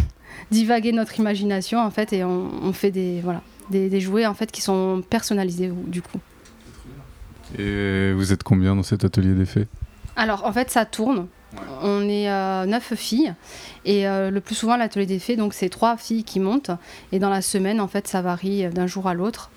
divaguer 0.50 0.92
notre 0.92 1.18
imagination 1.18 1.80
en 1.80 1.90
fait 1.90 2.12
et 2.12 2.24
on, 2.24 2.72
fait 2.72 2.90
des 2.90 3.20
voilà 3.20 3.42
des, 3.70 4.00
jouets 4.00 4.26
en 4.26 4.34
fait 4.34 4.50
qui 4.50 4.60
sont 4.60 5.02
personnalisés 5.08 5.70
du 5.86 6.02
coup. 6.02 6.18
Et 7.58 8.12
vous 8.12 8.32
êtes 8.32 8.42
combien 8.42 8.76
dans 8.76 8.82
cet 8.82 9.04
atelier 9.04 9.34
d'effets 9.34 9.66
Alors 10.16 10.44
en 10.44 10.52
fait 10.52 10.70
ça 10.70 10.84
tourne. 10.84 11.26
On 11.82 12.08
est 12.08 12.30
euh, 12.30 12.64
neuf 12.66 12.94
filles 12.94 13.34
et 13.84 14.06
euh, 14.06 14.30
le 14.30 14.40
plus 14.40 14.54
souvent 14.54 14.76
l'atelier 14.76 15.06
des 15.06 15.36
donc 15.36 15.54
c'est 15.54 15.68
trois 15.68 15.96
filles 15.96 16.22
qui 16.22 16.38
montent 16.38 16.70
et 17.12 17.18
dans 17.18 17.30
la 17.30 17.42
semaine 17.42 17.80
en 17.80 17.88
fait 17.88 18.06
ça 18.06 18.22
varie 18.22 18.68
d'un 18.68 18.86
jour 18.86 19.08
à 19.08 19.14
l'autre 19.14 19.50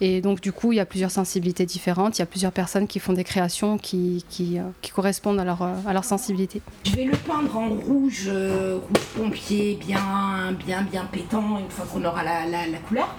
et 0.00 0.20
donc 0.20 0.40
du 0.40 0.52
coup 0.52 0.72
il 0.72 0.76
y 0.76 0.80
a 0.80 0.86
plusieurs 0.86 1.10
sensibilités 1.10 1.64
différentes, 1.64 2.18
il 2.18 2.20
y 2.20 2.22
a 2.22 2.26
plusieurs 2.26 2.52
personnes 2.52 2.86
qui 2.86 2.98
font 2.98 3.12
des 3.12 3.24
créations 3.24 3.78
qui, 3.78 4.24
qui, 4.28 4.58
euh, 4.58 4.62
correspondent 4.94 5.38
à 5.38 5.44
leur, 5.44 5.62
à 5.62 5.92
leur 5.92 6.04
sensibilité. 6.04 6.60
Je 6.84 6.96
vais 6.96 7.04
le 7.04 7.16
peindre 7.16 7.56
en 7.56 7.68
rouge, 7.68 8.28
rouge 8.28 9.04
pompier, 9.16 9.78
bien 9.80 10.52
bien 10.66 10.82
bien 10.82 11.04
pétant 11.04 11.58
une 11.58 11.70
fois 11.70 11.86
qu'on 11.90 12.04
aura 12.04 12.22
la, 12.24 12.46
la, 12.46 12.78
couleur. 12.78 13.14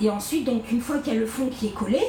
Et 0.00 0.10
ensuite 0.10 0.44
donc 0.44 0.70
une 0.70 0.80
fois 0.80 0.98
qu'il 0.98 1.14
y 1.14 1.16
a 1.16 1.20
le 1.20 1.26
fond 1.26 1.48
qui 1.48 1.66
est 1.66 1.74
collé, 1.74 2.00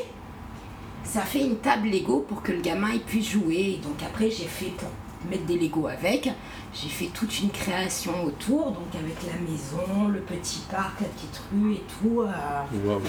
ça 1.11 1.21
fait 1.21 1.43
une 1.43 1.57
table 1.57 1.89
Lego 1.89 2.19
pour 2.19 2.43
que 2.43 2.51
le 2.51 2.61
gamin 2.61 2.89
puisse 3.03 3.29
jouer. 3.29 3.79
donc 3.83 3.95
après, 4.05 4.29
j'ai 4.29 4.45
fait 4.45 4.71
pour 4.77 4.89
mettre 5.29 5.45
des 5.45 5.57
Lego 5.57 5.87
avec. 5.87 6.29
J'ai 6.71 6.89
fait 6.89 7.09
toute 7.13 7.39
une 7.39 7.49
création 7.49 8.23
autour, 8.23 8.65
donc 8.67 8.87
avec 8.93 9.15
la 9.25 9.39
maison, 9.41 10.07
le 10.07 10.19
petit 10.19 10.61
parc, 10.69 11.01
la 11.01 11.07
petite 11.07 11.41
rue 11.51 11.73
et 11.73 11.81
tout. 11.99 12.21
Euh. 12.21 12.99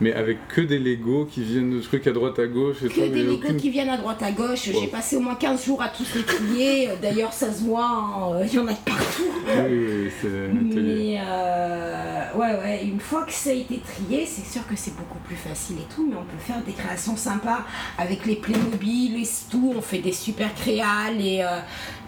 Mais 0.00 0.12
avec 0.12 0.46
que 0.48 0.60
des 0.60 0.78
Lego 0.78 1.24
qui 1.24 1.42
viennent 1.42 1.70
de 1.70 1.80
trucs 1.80 2.06
à 2.06 2.12
droite 2.12 2.38
à 2.38 2.46
gauche 2.46 2.76
et 2.84 2.88
Que 2.88 3.08
des 3.08 3.22
Lego 3.22 3.54
qui 3.54 3.70
viennent 3.70 3.88
à 3.88 3.96
droite 3.96 4.22
à 4.22 4.32
gauche. 4.32 4.64
J'ai 4.64 4.86
passé 4.86 5.16
au 5.16 5.20
moins 5.20 5.34
15 5.34 5.64
jours 5.64 5.82
à 5.82 5.88
tous 5.88 6.14
les 6.14 6.22
trier. 6.22 6.90
D'ailleurs, 7.00 7.32
ça 7.32 7.50
se 7.50 7.62
voit, 7.62 7.86
hein, 7.86 8.44
il 8.44 8.54
y 8.54 8.58
en 8.58 8.68
a 8.68 8.74
partout. 8.74 9.22
Oui, 9.46 9.62
oui, 9.70 10.10
c'est 10.20 10.28
Mais 10.28 11.20
euh, 11.24 12.24
ouais, 12.34 12.58
ouais, 12.58 12.84
une 12.84 13.00
fois 13.00 13.22
que 13.22 13.32
ça 13.32 13.50
a 13.50 13.54
été 13.54 13.78
trié, 13.78 14.26
c'est 14.26 14.46
sûr 14.46 14.66
que 14.66 14.76
c'est 14.76 14.94
beaucoup 14.96 15.18
plus 15.20 15.36
facile 15.36 15.76
et 15.78 15.94
tout, 15.94 16.06
mais 16.08 16.16
on 16.16 16.24
peut 16.24 16.38
faire 16.38 16.62
des 16.64 16.72
créations 16.72 17.16
sympas 17.16 17.64
avec 17.96 18.26
les 18.26 18.36
Playmobil, 18.36 19.14
les 19.18 19.28
tout. 19.50 19.72
On 19.76 19.80
fait 19.80 19.98
des 19.98 20.12
super 20.12 20.54
créas, 20.54 21.10
les. 21.16 21.40
Euh, 21.40 21.60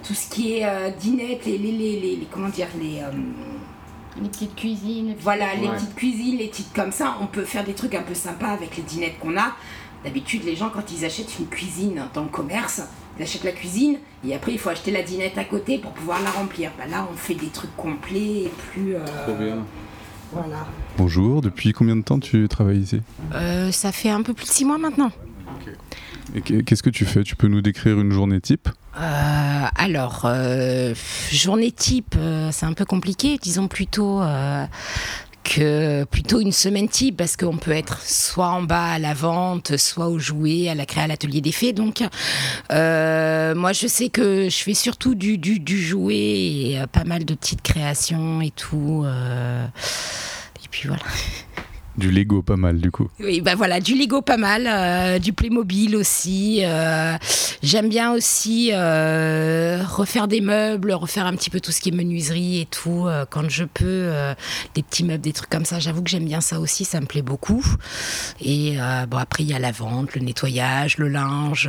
tout 0.02 0.14
ce 0.14 0.28
qui 0.28 0.54
est 0.56 0.64
euh, 0.64 0.90
dinette, 0.90 1.44
les, 1.46 1.58
les, 1.58 1.72
les, 1.72 2.00
les, 2.00 2.28
comment 2.30 2.48
dire, 2.48 2.68
les, 2.80 3.00
euh, 3.00 3.10
les 4.20 4.28
petites 4.28 4.54
cuisines. 4.54 5.14
voilà, 5.20 5.54
les 5.54 5.68
petites 5.68 5.94
cuisines, 5.94 6.38
les 6.38 6.48
petites 6.48 6.72
comme 6.74 6.92
ça. 6.92 7.16
On 7.20 7.26
peut 7.26 7.44
faire 7.44 7.64
des 7.64 7.74
trucs 7.74 7.94
un 7.94 8.02
peu 8.02 8.14
sympas 8.14 8.48
avec 8.48 8.76
les 8.76 8.82
dinettes 8.82 9.18
qu'on 9.20 9.36
a. 9.36 9.54
D'habitude, 10.04 10.42
les 10.44 10.56
gens, 10.56 10.70
quand 10.70 10.90
ils 10.90 11.04
achètent 11.04 11.38
une 11.38 11.46
cuisine 11.46 12.02
dans 12.12 12.22
le 12.22 12.28
commerce, 12.28 12.82
ils 13.16 13.22
achètent 13.22 13.44
la 13.44 13.52
cuisine 13.52 13.98
et 14.26 14.34
après, 14.34 14.52
il 14.52 14.58
faut 14.58 14.70
acheter 14.70 14.90
la 14.90 15.02
dinette 15.02 15.38
à 15.38 15.44
côté 15.44 15.78
pour 15.78 15.92
pouvoir 15.92 16.20
la 16.22 16.30
remplir. 16.30 16.72
Bah, 16.76 16.84
là, 16.90 17.06
on 17.12 17.16
fait 17.16 17.34
des 17.34 17.46
trucs 17.48 17.76
complets 17.76 18.44
et 18.44 18.52
plus. 18.72 18.96
Euh, 18.96 19.04
Trop 19.26 19.36
bien. 19.36 19.58
Voilà. 20.32 20.66
Bonjour, 20.96 21.42
depuis 21.42 21.72
combien 21.72 21.94
de 21.94 22.02
temps 22.02 22.18
tu 22.18 22.48
travailles 22.48 22.80
ici? 22.80 23.00
Ça 23.70 23.92
fait 23.92 24.08
un 24.10 24.22
peu 24.22 24.32
plus 24.32 24.46
de 24.46 24.50
six 24.50 24.64
mois 24.64 24.78
maintenant. 24.78 25.12
Qu'est-ce 26.44 26.82
que 26.82 26.90
tu 26.90 27.04
fais? 27.04 27.22
Tu 27.22 27.36
peux 27.36 27.48
nous 27.48 27.60
décrire 27.60 28.00
une 28.00 28.10
journée 28.10 28.40
type? 28.40 28.68
Euh, 28.96 29.00
Alors, 29.76 30.22
euh, 30.24 30.94
journée 31.30 31.70
type, 31.70 32.14
euh, 32.16 32.50
c'est 32.52 32.66
un 32.66 32.72
peu 32.72 32.84
compliqué. 32.84 33.38
Disons 33.40 33.68
plutôt 33.68 34.22
que 35.44 36.04
plutôt 36.04 36.40
une 36.40 36.52
semaine 36.52 36.88
type 36.88 37.16
parce 37.16 37.36
qu'on 37.36 37.56
peut 37.56 37.72
être 37.72 38.00
soit 38.00 38.48
en 38.48 38.62
bas 38.62 38.92
à 38.92 38.98
la 38.98 39.12
vente, 39.12 39.76
soit 39.76 40.08
au 40.08 40.18
jouet, 40.18 40.68
à 40.68 40.74
la 40.74 40.86
créa, 40.86 41.06
l'atelier 41.06 41.40
des 41.40 41.52
fées. 41.52 41.72
Donc, 41.72 42.00
moi, 42.70 43.72
je 43.72 43.86
sais 43.88 44.08
que 44.08 44.48
je 44.48 44.56
fais 44.56 44.74
surtout 44.74 45.14
du, 45.14 45.38
du, 45.38 45.58
du 45.60 45.78
jouet 45.78 46.16
et 46.16 46.82
pas 46.92 47.04
mal 47.04 47.24
de 47.24 47.34
petites 47.34 47.62
créations 47.62 48.40
et 48.40 48.50
tout. 48.50 49.04
et 49.04 50.68
puis 50.70 50.88
voilà. 50.88 51.02
Du 51.98 52.10
Lego 52.10 52.40
pas 52.42 52.56
mal 52.56 52.78
du 52.78 52.90
coup. 52.90 53.08
Oui, 53.20 53.42
bah 53.42 53.54
voilà, 53.54 53.78
du 53.78 53.94
Lego 53.94 54.22
pas 54.22 54.38
mal, 54.38 54.66
euh, 54.66 55.18
du 55.18 55.34
Playmobil 55.34 55.94
aussi. 55.94 56.62
Euh, 56.64 57.18
j'aime 57.62 57.90
bien 57.90 58.12
aussi 58.12 58.70
euh, 58.72 59.82
refaire 59.86 60.26
des 60.26 60.40
meubles, 60.40 60.92
refaire 60.92 61.26
un 61.26 61.34
petit 61.34 61.50
peu 61.50 61.60
tout 61.60 61.70
ce 61.70 61.82
qui 61.82 61.90
est 61.90 61.94
menuiserie 61.94 62.60
et 62.60 62.66
tout 62.66 63.06
quand 63.30 63.48
je 63.50 63.64
peux. 63.64 64.10
des 64.74 64.82
petits 64.82 65.04
meubles, 65.04 65.20
des 65.20 65.34
trucs 65.34 65.50
comme 65.50 65.66
ça. 65.66 65.80
J'avoue 65.80 66.02
que 66.02 66.08
j'aime 66.08 66.24
bien 66.24 66.40
ça 66.40 66.60
aussi, 66.60 66.86
ça 66.86 67.00
me 67.00 67.06
plaît 67.06 67.22
beaucoup. 67.22 67.64
Et 68.40 68.76
bon, 69.08 69.18
après 69.18 69.42
il 69.42 69.50
y 69.50 69.54
a 69.54 69.58
la 69.58 69.72
vente, 69.72 70.14
le 70.14 70.22
nettoyage, 70.22 70.96
le 70.96 71.08
linge, 71.08 71.68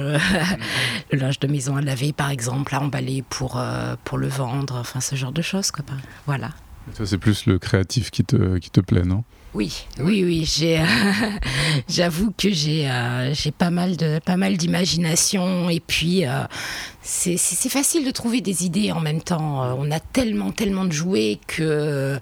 le 1.11 1.17
linge 1.17 1.39
de 1.39 1.47
maison 1.47 1.75
à 1.75 1.81
laver 1.81 2.13
par 2.13 2.29
exemple, 2.29 2.73
à 2.75 2.81
emballer 2.81 3.23
pour 3.29 3.61
pour 4.05 4.17
le 4.17 4.27
vendre, 4.27 4.77
enfin 4.77 5.01
ce 5.01 5.15
genre 5.15 5.33
de 5.33 5.41
choses 5.41 5.71
quoi. 5.71 5.83
Voilà. 6.25 6.51
Ça 6.93 7.05
c'est 7.05 7.17
plus 7.17 7.45
le 7.45 7.59
créatif 7.59 8.09
qui 8.09 8.23
te 8.23 8.57
qui 8.57 8.69
te 8.69 8.79
plaît, 8.79 9.03
non? 9.03 9.23
Oui, 9.53 9.85
oui, 9.99 10.23
oui. 10.23 10.45
J'avoue 11.87 12.33
que 12.35 12.49
j'ai, 12.49 12.89
euh, 12.89 13.33
j'ai 13.33 13.51
pas 13.51 13.69
mal 13.69 13.97
de, 13.97 14.19
pas 14.25 14.35
mal 14.35 14.57
d'imagination 14.57 15.69
et 15.69 15.79
puis 15.79 16.25
euh, 16.25 16.43
c'est, 17.03 17.37
facile 17.69 18.05
de 18.05 18.11
trouver 18.11 18.41
des 18.41 18.65
idées 18.65 18.91
en 18.91 18.99
même 18.99 19.21
temps. 19.21 19.63
Euh, 19.63 19.73
on 19.77 19.91
a 19.91 19.99
tellement, 19.99 20.51
tellement 20.51 20.85
de 20.85 20.91
jouets 20.91 21.39
que 21.47 22.17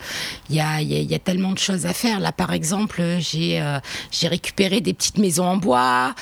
il 0.50 0.55
y 0.55 0.59
a, 0.59 0.81
y 0.81 1.15
a, 1.15 1.19
tellement 1.19 1.51
de 1.51 1.57
choses 1.57 1.85
à 1.85 1.93
faire. 1.93 2.19
Là, 2.19 2.31
par 2.31 2.51
exemple, 2.51 3.01
j'ai, 3.19 3.63
j'ai 4.11 4.27
récupéré 4.27 4.81
des 4.81 4.93
petites 4.93 5.17
maisons 5.17 5.45
en 5.45 5.57
bois 5.57 6.13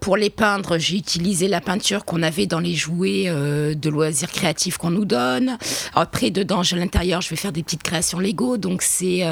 pour 0.00 0.16
les 0.16 0.30
peindre. 0.30 0.78
J'ai 0.78 0.96
utilisé 0.96 1.48
la 1.48 1.60
peinture 1.60 2.04
qu'on 2.04 2.22
avait 2.22 2.46
dans 2.46 2.60
les 2.60 2.74
jouets 2.74 3.26
de 3.26 3.90
loisirs 3.90 4.30
créatifs 4.30 4.78
qu'on 4.78 4.90
nous 4.90 5.04
donne. 5.04 5.58
Après, 5.94 6.30
dedans, 6.30 6.60
à 6.60 6.76
l'intérieur, 6.76 7.20
je 7.20 7.30
vais 7.30 7.36
faire 7.36 7.52
des 7.52 7.62
petites 7.62 7.82
créations 7.82 8.18
Lego. 8.18 8.56
Donc 8.56 8.82
c'est 8.82 9.22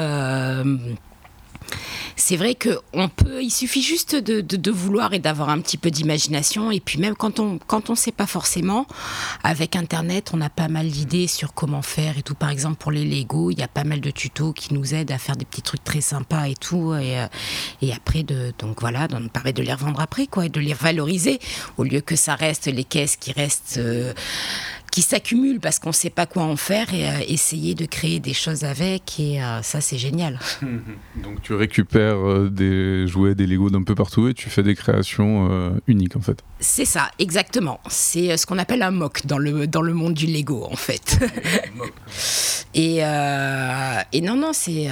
c'est 2.15 2.37
vrai 2.37 2.55
que 2.55 2.79
on 2.93 3.09
peut, 3.09 3.41
il 3.41 3.49
suffit 3.49 3.81
juste 3.81 4.15
de, 4.15 4.71
vouloir 4.71 5.13
et 5.13 5.19
d'avoir 5.19 5.49
un 5.49 5.59
petit 5.59 5.77
peu 5.77 5.91
d'imagination. 5.91 6.71
Et 6.71 6.79
puis 6.79 6.99
même 6.99 7.15
quand 7.15 7.39
on 7.39 7.59
quand 7.67 7.89
on 7.89 7.95
sait 7.95 8.11
pas 8.11 8.27
forcément, 8.27 8.85
avec 9.43 9.75
Internet, 9.75 10.31
on 10.33 10.41
a 10.41 10.49
pas 10.49 10.67
mal 10.67 10.87
d'idées 10.87 11.27
sur 11.27 11.53
comment 11.53 11.81
faire 11.81 12.17
et 12.17 12.21
tout. 12.21 12.35
Par 12.35 12.49
exemple 12.49 12.77
pour 12.77 12.91
les 12.91 13.05
Lego, 13.05 13.51
il 13.51 13.59
y 13.59 13.63
a 13.63 13.67
pas 13.67 13.83
mal 13.83 14.01
de 14.01 14.11
tutos 14.11 14.53
qui 14.53 14.73
nous 14.73 14.93
aident 14.93 15.11
à 15.11 15.17
faire 15.17 15.35
des 15.35 15.45
petits 15.45 15.61
trucs 15.61 15.83
très 15.83 16.01
sympas 16.01 16.47
et 16.47 16.55
tout. 16.55 16.93
Et, 16.95 17.19
euh, 17.19 17.27
et 17.81 17.93
après 17.93 18.23
de 18.23 18.53
donc 18.59 18.81
voilà, 18.81 19.07
on 19.13 19.27
permet 19.27 19.53
de 19.53 19.61
les 19.61 19.73
revendre 19.73 19.99
après 19.99 20.27
quoi, 20.27 20.45
et 20.45 20.49
de 20.49 20.59
les 20.59 20.73
valoriser 20.73 21.39
au 21.77 21.83
lieu 21.83 22.01
que 22.01 22.15
ça 22.15 22.35
reste 22.35 22.67
les 22.67 22.83
caisses 22.83 23.15
qui 23.15 23.31
restent. 23.31 23.77
Euh, 23.77 24.13
qui 24.91 25.01
s'accumulent 25.01 25.61
parce 25.61 25.79
qu'on 25.79 25.89
ne 25.89 25.93
sait 25.93 26.09
pas 26.09 26.25
quoi 26.25 26.43
en 26.43 26.57
faire 26.57 26.93
et 26.93 27.09
euh, 27.09 27.13
essayer 27.27 27.73
de 27.75 27.85
créer 27.85 28.19
des 28.19 28.33
choses 28.33 28.65
avec. 28.65 29.19
Et 29.19 29.41
euh, 29.41 29.61
ça, 29.61 29.79
c'est 29.79 29.97
génial. 29.97 30.37
Donc 31.23 31.41
tu 31.41 31.53
récupères 31.53 32.17
euh, 32.17 32.49
des 32.49 33.07
jouets, 33.07 33.33
des 33.33 33.47
Lego 33.47 33.69
d'un 33.69 33.83
peu 33.83 33.95
partout 33.95 34.27
et 34.27 34.33
tu 34.33 34.49
fais 34.49 34.63
des 34.63 34.75
créations 34.75 35.71
uniques 35.87 36.17
en 36.17 36.21
fait. 36.21 36.43
C'est 36.59 36.85
ça, 36.85 37.09
exactement. 37.17 37.79
C'est 37.89 38.35
ce 38.35 38.45
qu'on 38.45 38.57
appelle 38.57 38.83
un 38.83 38.91
mock 38.91 39.25
dans 39.25 39.37
le, 39.37 39.65
dans 39.65 39.81
le 39.81 39.93
monde 39.93 40.13
du 40.13 40.27
Lego 40.27 40.67
en 40.69 40.75
fait. 40.75 41.19
et, 42.73 42.97
et 42.97 44.21
non, 44.21 44.35
non, 44.35 44.51
c'est 44.51 44.89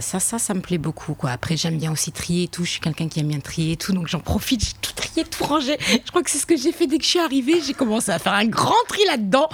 ça, 0.00 0.18
ça, 0.18 0.38
ça 0.38 0.54
me 0.54 0.60
plaît 0.60 0.78
beaucoup. 0.78 1.14
Quoi. 1.14 1.30
Après, 1.30 1.56
j'aime 1.56 1.78
bien 1.78 1.92
aussi 1.92 2.10
trier 2.10 2.44
et 2.44 2.48
tout. 2.48 2.64
Je 2.64 2.72
suis 2.72 2.80
quelqu'un 2.80 3.08
qui 3.08 3.20
aime 3.20 3.28
bien 3.28 3.40
trier 3.40 3.72
et 3.72 3.76
tout, 3.76 3.92
donc 3.92 4.08
j'en 4.08 4.18
profite. 4.18 4.64
J'ai 4.64 4.72
tout 4.80 4.92
trié, 4.92 5.24
tout 5.24 5.44
rangé. 5.44 5.78
Je 5.80 6.10
crois 6.10 6.22
que 6.22 6.30
c'est 6.30 6.38
ce 6.38 6.46
que 6.46 6.56
j'ai 6.56 6.72
fait 6.72 6.86
dès 6.86 6.98
que 6.98 7.04
je 7.04 7.10
suis 7.10 7.20
arrivée. 7.20 7.60
J'ai 7.64 7.74
commencé 7.74 8.10
à 8.10 8.18
faire 8.18 8.34
un 8.34 8.46
grand 8.46 8.74
tri 8.88 9.00
là 9.06 9.16
dedans 9.20 9.48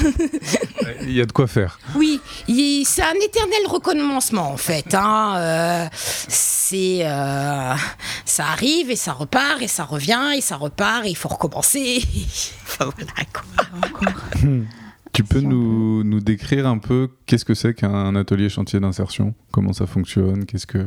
Il 1.02 1.12
y 1.12 1.20
a 1.20 1.26
de 1.26 1.32
quoi 1.32 1.46
faire. 1.46 1.78
Oui, 1.96 2.20
c'est 2.84 3.02
un 3.02 3.14
éternel 3.14 3.66
recommencement 3.68 4.50
en 4.50 4.56
fait. 4.56 4.94
Hein. 4.94 5.34
Euh, 5.36 5.86
c'est, 5.92 7.00
euh, 7.02 7.74
ça 8.24 8.46
arrive 8.46 8.90
et 8.90 8.96
ça 8.96 9.12
repart 9.12 9.60
et 9.62 9.68
ça 9.68 9.84
revient 9.84 10.32
et 10.36 10.40
ça 10.40 10.56
repart 10.56 11.04
et 11.04 11.10
il 11.10 11.16
faut 11.16 11.28
recommencer. 11.28 12.02
enfin 12.64 12.90
voilà 12.96 13.12
quoi. 13.32 14.42
Tu 15.14 15.22
peux 15.22 15.40
nous, 15.40 16.02
nous, 16.02 16.18
décrire 16.18 16.66
un 16.66 16.78
peu 16.78 17.08
qu'est-ce 17.26 17.44
que 17.44 17.54
c'est 17.54 17.72
qu'un 17.72 18.16
atelier 18.16 18.48
chantier 18.48 18.80
d'insertion? 18.80 19.32
Comment 19.52 19.72
ça 19.72 19.86
fonctionne? 19.86 20.44
Qu'est-ce, 20.44 20.66
que, 20.66 20.84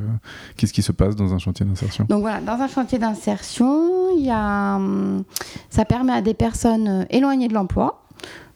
qu'est-ce 0.57 0.73
qui 0.73 0.81
se 0.81 0.91
passe 0.91 1.15
dans 1.15 1.33
un 1.33 1.37
chantier 1.37 1.65
d'insertion? 1.65 2.05
Donc 2.09 2.19
voilà, 2.19 2.41
dans 2.41 2.61
un 2.61 2.67
chantier 2.67 2.99
d'insertion, 2.99 4.17
il 4.17 4.25
y 4.25 4.29
a, 4.29 4.75
hum, 4.75 5.23
ça 5.69 5.85
permet 5.85 6.11
à 6.11 6.21
des 6.21 6.33
personnes 6.33 7.07
éloignées 7.09 7.47
de 7.47 7.53
l'emploi 7.53 8.03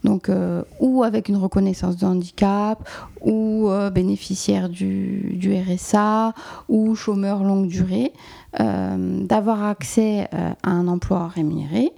donc 0.03 0.29
euh, 0.29 0.63
ou 0.79 1.03
avec 1.03 1.29
une 1.29 1.37
reconnaissance 1.37 1.97
de 1.97 2.05
handicap, 2.05 2.87
ou 3.21 3.69
euh, 3.69 3.89
bénéficiaire 3.89 4.69
du, 4.69 5.39
RSA, 5.67 6.33
ou 6.69 6.95
chômeur 6.95 7.43
longue 7.43 7.67
durée, 7.67 8.13
euh, 8.59 9.25
d'avoir 9.25 9.63
accès 9.63 10.27
à 10.63 10.69
un 10.69 10.87
emploi 10.87 11.27
rémunéré 11.27 11.91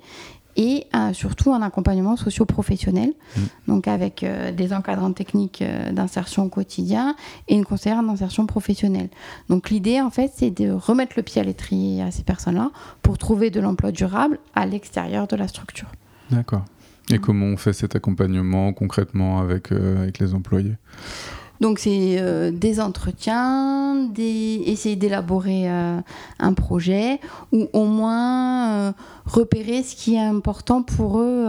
et 0.55 0.85
surtout 1.13 1.51
un 1.51 1.63
accompagnement 1.63 2.15
socio-professionnel, 2.15 3.09
mmh. 3.09 3.41
donc 3.67 3.87
avec 3.87 4.23
des 4.55 4.71
encadrants 4.71 5.11
techniques 5.11 5.63
d'insertion 5.91 6.43
au 6.43 6.49
quotidien 6.49 7.15
et 7.47 7.55
une 7.55 7.65
conseillère 7.65 8.03
d'insertion 8.03 8.45
professionnelle. 8.45 9.09
Donc 9.49 9.71
l'idée, 9.71 9.99
en 9.99 10.11
fait, 10.11 10.31
c'est 10.35 10.51
de 10.51 10.69
remettre 10.69 11.13
le 11.17 11.23
pied 11.23 11.41
à 11.41 11.43
l'étrier 11.43 12.03
à 12.03 12.11
ces 12.11 12.21
personnes-là 12.21 12.69
pour 13.01 13.17
trouver 13.17 13.49
de 13.49 13.59
l'emploi 13.59 13.91
durable 13.91 14.37
à 14.53 14.67
l'extérieur 14.67 15.25
de 15.25 15.35
la 15.35 15.47
structure. 15.47 15.87
D'accord. 16.29 16.65
Et 17.11 17.19
comment 17.19 17.47
on 17.47 17.57
fait 17.57 17.73
cet 17.73 17.95
accompagnement 17.95 18.71
concrètement 18.73 19.39
avec, 19.39 19.71
euh, 19.71 20.03
avec 20.03 20.19
les 20.19 20.33
employés? 20.33 20.75
Donc 21.59 21.79
c'est 21.79 22.17
euh, 22.19 22.51
des 22.51 22.79
entretiens, 22.79 24.09
essayer 24.17 24.95
d'élaborer 24.95 25.69
euh, 25.69 25.99
un 26.39 26.53
projet 26.53 27.19
ou 27.51 27.69
au 27.73 27.85
moins 27.85 28.93
repérer 29.25 29.83
ce 29.83 29.95
qui 29.95 30.15
est 30.15 30.21
important 30.21 30.81
pour 30.81 31.19
eux 31.19 31.45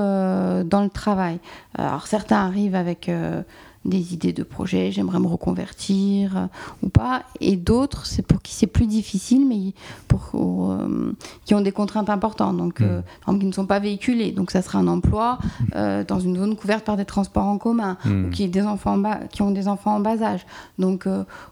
dans 0.65 0.83
le 0.83 0.91
travail. 0.91 1.39
Alors 1.77 2.07
certains 2.07 2.45
arrivent 2.45 2.77
avec 2.77 3.11
des 3.85 4.15
idées 4.15 4.33
de 4.33 4.43
projet, 4.43 4.91
j'aimerais 4.91 5.21
me 5.21 5.27
reconvertir 5.27 6.37
euh, 6.37 6.47
ou 6.83 6.89
pas. 6.89 7.23
Et 7.41 7.57
d'autres, 7.57 8.07
c'est 8.07 8.27
pour 8.27 8.41
qui 8.41 8.55
c'est 8.55 8.67
plus 8.67 8.87
difficile, 8.87 9.47
mais 9.47 9.75
pour 10.09 10.31
euh, 10.35 11.13
qui 11.45 11.55
ont 11.55 11.61
des 11.61 11.73
contraintes 11.73 12.11
importantes, 12.11 12.57
donc 12.57 12.81
euh, 12.81 13.03
hmm. 13.27 13.39
qui 13.39 13.47
ne 13.47 13.53
sont 13.53 13.67
pas 13.67 13.79
véhiculés. 13.79 14.33
Donc 14.33 14.51
ça 14.51 14.63
sera 14.63 14.79
un 14.79 14.89
emploi 14.89 15.39
dans 16.09 16.21
une 16.21 16.37
zone 16.37 16.57
couverte 16.57 16.85
par 16.85 16.97
des 16.97 17.05
transports 17.05 17.45
en 17.45 17.59
commun, 17.59 17.97
ou 18.07 18.31
qui, 18.31 18.49
des 18.49 18.63
enfants 18.63 19.01
qui 19.31 19.43
ont 19.43 19.51
des 19.51 19.69
enfants 19.69 19.97
en 19.97 20.01
bas 20.01 20.23
âge. 20.23 20.47
Donc 20.79 21.07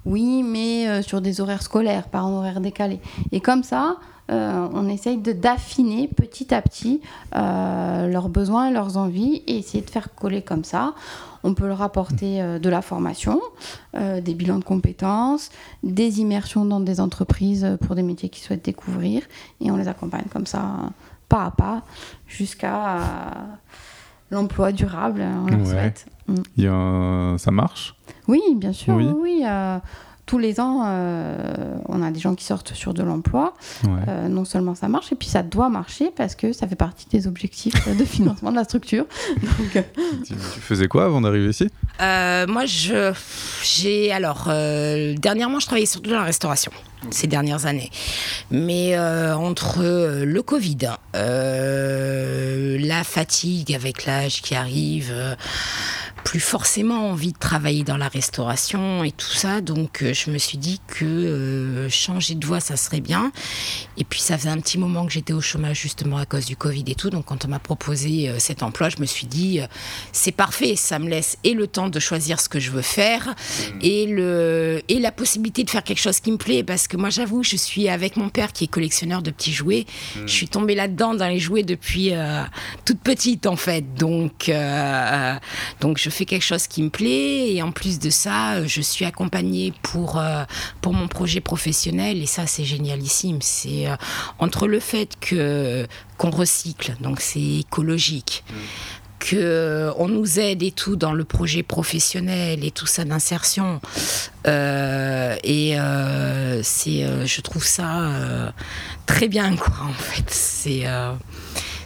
oui, 0.04 0.42
mais 0.42 1.02
sur 1.02 1.20
des 1.20 1.40
horaires 1.40 1.62
scolaires, 1.62 2.08
pas 2.08 2.22
en 2.22 2.32
horaire 2.32 2.60
décalé. 2.60 3.00
Et 3.32 3.40
comme 3.40 3.62
ça, 3.62 3.96
on 4.32 4.88
essaye 4.88 5.18
d'affiner 5.18 6.08
petit 6.08 6.54
à 6.54 6.62
petit 6.62 7.00
leurs 7.32 8.28
besoins 8.28 8.68
et 8.68 8.72
leurs 8.72 8.96
envies 8.96 9.42
et 9.46 9.58
essayer 9.58 9.84
de 9.84 9.90
faire 9.90 10.14
coller 10.14 10.42
comme 10.42 10.64
ça. 10.64 10.94
On 11.44 11.54
peut 11.54 11.66
leur 11.66 11.82
apporter 11.82 12.40
euh, 12.40 12.58
de 12.58 12.68
la 12.68 12.82
formation, 12.82 13.40
euh, 13.94 14.20
des 14.20 14.34
bilans 14.34 14.58
de 14.58 14.64
compétences, 14.64 15.50
des 15.82 16.20
immersions 16.20 16.64
dans 16.64 16.80
des 16.80 17.00
entreprises 17.00 17.66
pour 17.80 17.94
des 17.94 18.02
métiers 18.02 18.28
qu'ils 18.28 18.44
souhaitent 18.44 18.64
découvrir. 18.64 19.22
Et 19.60 19.70
on 19.70 19.76
les 19.76 19.88
accompagne 19.88 20.26
comme 20.32 20.46
ça, 20.46 20.62
pas 21.28 21.44
à 21.44 21.50
pas, 21.50 21.82
jusqu'à 22.28 22.98
l'emploi 24.30 24.72
durable, 24.72 25.22
on 25.22 25.64
souhaite. 25.64 26.06
Mm. 26.28 27.38
Ça 27.38 27.50
marche? 27.50 27.96
Oui, 28.28 28.40
bien 28.56 28.72
sûr. 28.72 28.94
Oui. 28.94 29.08
oui 29.12 29.42
euh, 29.44 29.78
tous 30.26 30.38
les 30.38 30.60
ans, 30.60 30.84
euh, 30.86 31.76
on 31.88 32.02
a 32.02 32.10
des 32.10 32.20
gens 32.20 32.34
qui 32.34 32.44
sortent 32.44 32.74
sur 32.74 32.94
de 32.94 33.02
l'emploi. 33.02 33.54
Euh, 33.84 34.28
non 34.28 34.44
seulement 34.44 34.74
ça 34.74 34.88
marche, 34.88 35.12
et 35.12 35.16
puis 35.16 35.28
ça 35.28 35.42
doit 35.42 35.68
marcher 35.68 36.10
parce 36.14 36.34
que 36.34 36.52
ça 36.52 36.66
fait 36.66 36.76
partie 36.76 37.06
des 37.10 37.26
objectifs 37.26 37.88
de 37.88 38.04
financement 38.04 38.50
de 38.50 38.56
la 38.56 38.64
structure. 38.64 39.04
Euh, 39.76 39.82
tu, 40.24 40.34
faisais 40.34 40.88
quoi 40.88 41.04
avant 41.04 41.20
d'arriver 41.20 41.50
ici? 41.50 41.68
Moi, 42.00 42.66
je, 42.66 43.12
j'ai 43.62 44.12
alors 44.12 44.46
dernièrement, 44.46 45.60
je 45.60 45.66
travaillais 45.66 45.86
surtout 45.86 46.10
dans 46.10 46.16
la 46.16 46.24
restauration 46.24 46.72
ces 47.10 47.26
dernières 47.26 47.66
années. 47.66 47.90
Mais 48.50 48.98
entre 48.98 50.24
le 50.24 50.42
Covid, 50.42 50.90
la 51.14 53.04
fatigue 53.04 53.74
avec 53.74 54.06
l'âge 54.06 54.42
qui 54.42 54.54
arrive, 54.54 55.12
plus 56.24 56.40
forcément 56.40 57.10
envie 57.10 57.32
de 57.32 57.38
travailler 57.38 57.84
dans 57.84 57.96
la 57.96 58.08
restauration 58.08 59.04
et 59.04 59.12
tout 59.12 59.32
ça. 59.32 59.60
Donc 59.60 60.02
euh, 60.02 60.12
je 60.14 60.30
me 60.30 60.38
suis 60.38 60.58
dit 60.58 60.80
que 60.86 61.04
euh, 61.04 61.88
changer 61.90 62.34
de 62.34 62.46
voie, 62.46 62.60
ça 62.60 62.76
serait 62.76 63.00
bien. 63.00 63.32
Et 63.96 64.04
puis 64.04 64.20
ça 64.20 64.38
faisait 64.38 64.48
un 64.48 64.58
petit 64.58 64.78
moment 64.78 65.04
que 65.06 65.12
j'étais 65.12 65.32
au 65.32 65.40
chômage 65.40 65.80
justement 65.80 66.18
à 66.18 66.26
cause 66.26 66.46
du 66.46 66.56
Covid 66.56 66.84
et 66.86 66.94
tout. 66.94 67.10
Donc 67.10 67.26
quand 67.26 67.44
on 67.44 67.48
m'a 67.48 67.58
proposé 67.58 68.28
euh, 68.28 68.38
cet 68.38 68.62
emploi, 68.62 68.88
je 68.88 69.00
me 69.00 69.06
suis 69.06 69.26
dit 69.26 69.60
c'est 70.12 70.32
parfait, 70.32 70.76
ça 70.76 70.98
me 70.98 71.08
laisse 71.08 71.38
et 71.44 71.54
le 71.54 71.66
temps 71.66 71.88
de 71.88 72.00
choisir 72.00 72.40
ce 72.40 72.48
que 72.48 72.60
je 72.60 72.70
veux 72.70 72.82
faire 72.82 73.28
mmh. 73.28 73.78
et, 73.82 74.06
le, 74.06 74.82
et 74.88 74.98
la 74.98 75.12
possibilité 75.12 75.64
de 75.64 75.70
faire 75.70 75.84
quelque 75.84 76.00
chose 76.00 76.20
qui 76.20 76.32
me 76.32 76.38
plaît. 76.38 76.62
Parce 76.62 76.86
que 76.88 76.91
moi 76.96 77.10
j'avoue, 77.10 77.42
je 77.42 77.56
suis 77.56 77.88
avec 77.88 78.16
mon 78.16 78.28
père 78.28 78.52
qui 78.52 78.64
est 78.64 78.68
collectionneur 78.68 79.22
de 79.22 79.30
petits 79.30 79.52
jouets. 79.52 79.86
Mmh. 80.16 80.20
Je 80.26 80.32
suis 80.32 80.48
tombée 80.48 80.74
là-dedans 80.74 81.14
dans 81.14 81.28
les 81.28 81.38
jouets 81.38 81.62
depuis 81.62 82.12
toute 82.84 83.00
petite 83.00 83.46
en 83.46 83.56
fait. 83.56 83.94
Donc, 83.94 84.50
donc 85.80 85.98
je 85.98 86.10
fais 86.10 86.24
quelque 86.24 86.42
chose 86.42 86.66
qui 86.66 86.82
me 86.82 86.90
plaît 86.90 87.54
et 87.54 87.62
en 87.62 87.72
plus 87.72 87.98
de 87.98 88.10
ça, 88.10 88.66
je 88.66 88.80
suis 88.80 89.04
accompagnée 89.04 89.72
pour, 89.82 90.18
euh, 90.18 90.44
pour 90.80 90.92
mon 90.92 91.08
projet 91.08 91.40
professionnel 91.40 92.22
et 92.22 92.26
ça 92.26 92.46
c'est 92.46 92.64
génialissime. 92.64 93.38
C'est 93.40 93.86
euh, 93.86 93.96
entre 94.38 94.66
le 94.66 94.80
fait 94.80 95.18
que 95.20 95.86
qu'on 96.18 96.30
recycle, 96.30 96.94
donc 97.00 97.20
c'est 97.20 97.40
écologique. 97.40 98.44
Qu'on 99.28 99.94
on 99.98 100.08
nous 100.08 100.38
aide 100.38 100.62
et 100.62 100.72
tout 100.72 100.96
dans 100.96 101.12
le 101.12 101.24
projet 101.24 101.62
professionnel 101.62 102.64
et 102.64 102.70
tout 102.70 102.86
ça 102.86 103.04
d'insertion. 103.04 103.80
Euh, 104.46 105.36
et 105.44 105.76
c'est 106.62 107.26
je 107.26 107.40
trouve 107.40 107.64
ça 107.64 108.52
très 109.06 109.28
bien 109.28 109.56
quoi 109.56 109.74
en 109.82 109.92
fait. 109.92 110.28
C'est 110.30 110.84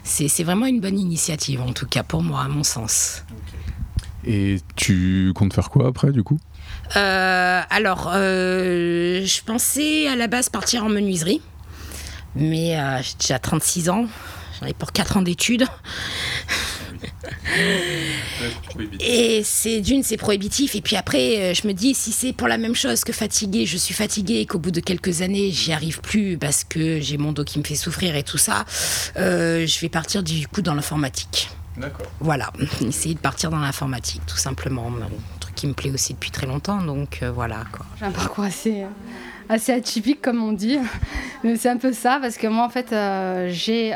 c'est 0.04 0.44
vraiment 0.44 0.66
une 0.66 0.80
bonne 0.80 0.98
initiative 0.98 1.60
en 1.60 1.72
tout 1.72 1.86
cas 1.86 2.02
pour 2.02 2.22
moi 2.22 2.42
à 2.42 2.48
mon 2.48 2.64
sens. 2.64 3.24
Et 4.26 4.58
tu 4.74 5.32
comptes 5.36 5.54
faire 5.54 5.70
quoi 5.70 5.86
après, 5.86 6.10
du 6.10 6.24
coup? 6.24 6.38
Euh, 6.96 7.60
Alors, 7.70 8.10
euh, 8.12 9.24
je 9.24 9.42
pensais 9.42 10.08
à 10.08 10.16
la 10.16 10.26
base 10.26 10.48
partir 10.48 10.84
en 10.84 10.88
menuiserie, 10.88 11.40
mais 12.34 12.78
euh, 12.78 13.00
j'ai 13.02 13.14
déjà 13.20 13.38
36 13.38 13.88
ans, 13.88 14.06
j'en 14.60 14.66
ai 14.66 14.74
pour 14.74 14.92
4 14.92 15.18
ans 15.18 15.22
d'études. 15.22 15.66
Et 19.00 19.42
c'est 19.44 19.80
d'une, 19.80 20.02
c'est 20.02 20.16
prohibitif. 20.16 20.74
Et 20.74 20.80
puis 20.80 20.96
après, 20.96 21.54
je 21.54 21.66
me 21.66 21.72
dis, 21.72 21.94
si 21.94 22.12
c'est 22.12 22.32
pour 22.32 22.48
la 22.48 22.58
même 22.58 22.74
chose 22.74 23.04
que 23.04 23.12
fatigué, 23.12 23.66
je 23.66 23.76
suis 23.76 23.94
fatiguée 23.94 24.40
et 24.40 24.46
qu'au 24.46 24.58
bout 24.58 24.70
de 24.70 24.80
quelques 24.80 25.22
années, 25.22 25.50
j'y 25.50 25.72
arrive 25.72 26.00
plus 26.00 26.38
parce 26.38 26.64
que 26.64 27.00
j'ai 27.00 27.18
mon 27.18 27.32
dos 27.32 27.44
qui 27.44 27.58
me 27.58 27.64
fait 27.64 27.74
souffrir 27.74 28.16
et 28.16 28.22
tout 28.22 28.38
ça, 28.38 28.64
je 29.16 29.80
vais 29.80 29.88
partir 29.88 30.22
du 30.22 30.46
coup 30.48 30.62
dans 30.62 30.74
l'informatique. 30.74 31.48
Voilà, 32.20 32.52
essayer 32.86 33.14
de 33.14 33.20
partir 33.20 33.50
dans 33.50 33.58
l'informatique, 33.58 34.22
tout 34.26 34.36
simplement. 34.36 34.86
Un 34.88 35.38
truc 35.40 35.54
qui 35.54 35.66
me 35.66 35.74
plaît 35.74 35.90
aussi 35.90 36.14
depuis 36.14 36.30
très 36.30 36.46
longtemps, 36.46 36.82
donc 36.82 37.20
euh, 37.22 37.30
voilà. 37.30 37.64
J'ai 37.98 38.06
un 38.06 38.10
parcours 38.10 38.44
assez, 38.44 38.82
euh, 38.82 38.86
assez 39.48 39.72
atypique, 39.72 40.20
comme 40.22 40.42
on 40.42 40.52
dit. 40.52 40.78
C'est 41.56 41.68
un 41.68 41.76
peu 41.76 41.92
ça, 41.92 42.18
parce 42.20 42.36
que 42.36 42.46
moi, 42.46 42.64
en 42.64 42.68
fait, 42.68 42.92
euh, 42.92 43.48
j'ai 43.50 43.92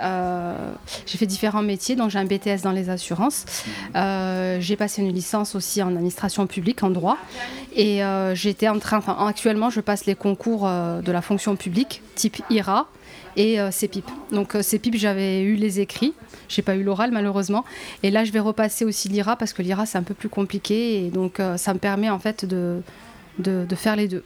fait 1.06 1.26
différents 1.26 1.62
métiers. 1.62 1.96
Donc, 1.96 2.10
j'ai 2.10 2.18
un 2.18 2.24
BTS 2.24 2.62
dans 2.62 2.72
les 2.72 2.90
assurances. 2.90 3.44
j'ai 3.94 4.76
passé 4.76 5.02
une 5.02 5.12
licence 5.12 5.54
aussi 5.54 5.82
en 5.82 5.88
administration 5.88 6.46
publique, 6.46 6.82
en 6.82 6.90
droit. 6.90 7.16
Et 7.74 8.00
j'étais 8.34 8.68
en 8.68 8.78
train, 8.78 8.98
enfin, 8.98 9.16
actuellement, 9.26 9.70
je 9.70 9.80
passe 9.80 10.06
les 10.06 10.14
concours 10.14 10.62
de 10.68 11.12
la 11.12 11.22
fonction 11.22 11.56
publique, 11.56 12.02
type 12.14 12.42
IRA 12.50 12.86
et 13.36 13.58
CEPIP. 13.70 14.04
Donc, 14.32 14.56
CEPIP, 14.60 14.96
j'avais 14.96 15.42
eu 15.42 15.54
les 15.54 15.80
écrits. 15.80 16.14
J'ai 16.50 16.62
pas 16.62 16.74
eu 16.74 16.82
l'oral 16.82 17.12
malheureusement. 17.12 17.64
Et 18.02 18.10
là, 18.10 18.24
je 18.24 18.32
vais 18.32 18.40
repasser 18.40 18.84
aussi 18.84 19.08
l'IRA 19.08 19.36
parce 19.36 19.52
que 19.52 19.62
l'IRA 19.62 19.86
c'est 19.86 19.98
un 19.98 20.02
peu 20.02 20.14
plus 20.14 20.28
compliqué 20.28 21.06
et 21.06 21.10
donc 21.10 21.40
euh, 21.40 21.56
ça 21.56 21.72
me 21.72 21.78
permet 21.78 22.10
en 22.10 22.18
fait 22.18 22.44
de, 22.44 22.82
de, 23.38 23.64
de 23.64 23.74
faire 23.76 23.96
les 23.96 24.08
deux. 24.08 24.24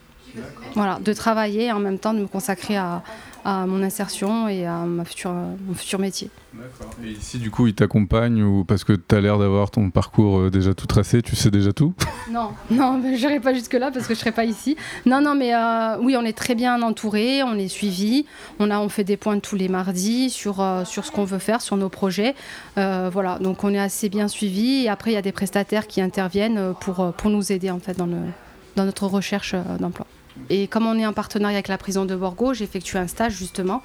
Voilà, 0.75 0.99
de 1.05 1.13
travailler 1.13 1.67
et 1.67 1.73
en 1.73 1.81
même 1.81 1.99
temps 1.99 2.15
de 2.15 2.21
me 2.21 2.27
consacrer 2.27 2.77
à, 2.77 3.03
à 3.45 3.67
mon 3.67 3.83
insertion 3.83 4.49
et 4.49 4.67
à 4.67 4.79
ma 4.79 5.05
future, 5.05 5.33
mon 5.33 5.75
futur 5.75 5.99
métier. 5.99 6.31
Et 7.05 7.11
ici, 7.11 7.39
du 7.39 7.51
coup, 7.51 7.67
il 7.67 7.75
t'accompagne 7.75 8.43
ou 8.43 8.65
parce 8.65 8.85
que 8.85 8.95
tu 8.95 9.15
as 9.15 9.21
l'air 9.21 9.39
d'avoir 9.39 9.71
ton 9.71 9.91
parcours 9.91 10.39
euh, 10.39 10.51
déjà 10.51 10.73
tout 10.73 10.87
tracé, 10.87 11.21
tu 11.21 11.37
sais 11.37 11.51
déjà 11.51 11.73
tout? 11.73 11.95
Non, 12.31 12.53
non, 12.71 13.03
je 13.17 13.27
n'irai 13.27 13.39
pas 13.39 13.53
jusque-là 13.53 13.91
parce 13.91 14.07
que 14.07 14.15
je 14.15 14.19
ne 14.19 14.23
serai 14.23 14.33
pas 14.33 14.47
ici. 14.47 14.77
Non, 15.05 15.21
non, 15.21 15.35
mais 15.35 15.55
euh, 15.55 15.99
oui, 16.01 16.17
on 16.17 16.25
est 16.25 16.37
très 16.37 16.55
bien 16.55 16.81
entouré, 16.81 17.43
on 17.43 17.55
est 17.55 17.69
suivi, 17.69 18.25
on, 18.59 18.71
a, 18.71 18.79
on 18.79 18.89
fait 18.89 19.05
des 19.05 19.19
points 19.19 19.39
tous 19.41 19.57
les 19.57 19.69
mardis 19.69 20.31
sur, 20.31 20.61
euh, 20.61 20.85
sur 20.87 21.05
ce 21.05 21.11
qu'on 21.11 21.25
veut 21.25 21.39
faire, 21.39 21.61
sur 21.61 21.77
nos 21.77 21.91
projets. 21.91 22.35
voilà, 22.77 23.39
donc 23.41 23.63
on 23.63 23.75
est 23.75 23.79
assez 23.79 24.09
bien 24.09 24.29
suivi 24.29 24.85
et 24.85 24.89
après, 24.89 25.11
il 25.11 25.15
y 25.15 25.19
a 25.19 25.23
des 25.23 25.33
prestataires 25.33 25.87
qui 25.87 26.01
interviennent 26.01 26.75
pour, 26.81 27.13
pour 27.13 27.31
nous 27.31 27.53
aider 27.53 27.71
en 27.71 27.79
fait 27.79 27.97
dans, 27.97 28.07
le, 28.07 28.17
dans 28.75 28.85
notre 28.87 29.07
recherche 29.07 29.55
d'emploi. 29.79 30.07
Et 30.51 30.67
comme 30.67 30.87
on 30.87 30.99
est 30.99 31.07
en 31.07 31.13
partenariat 31.13 31.57
avec 31.57 31.69
la 31.69 31.79
prison 31.79 32.05
de 32.05 32.17
Borgo, 32.17 32.55
j'ai 32.55 32.65
effectué 32.65 32.99
un 32.99 33.07
stage 33.07 33.35
justement 33.35 33.83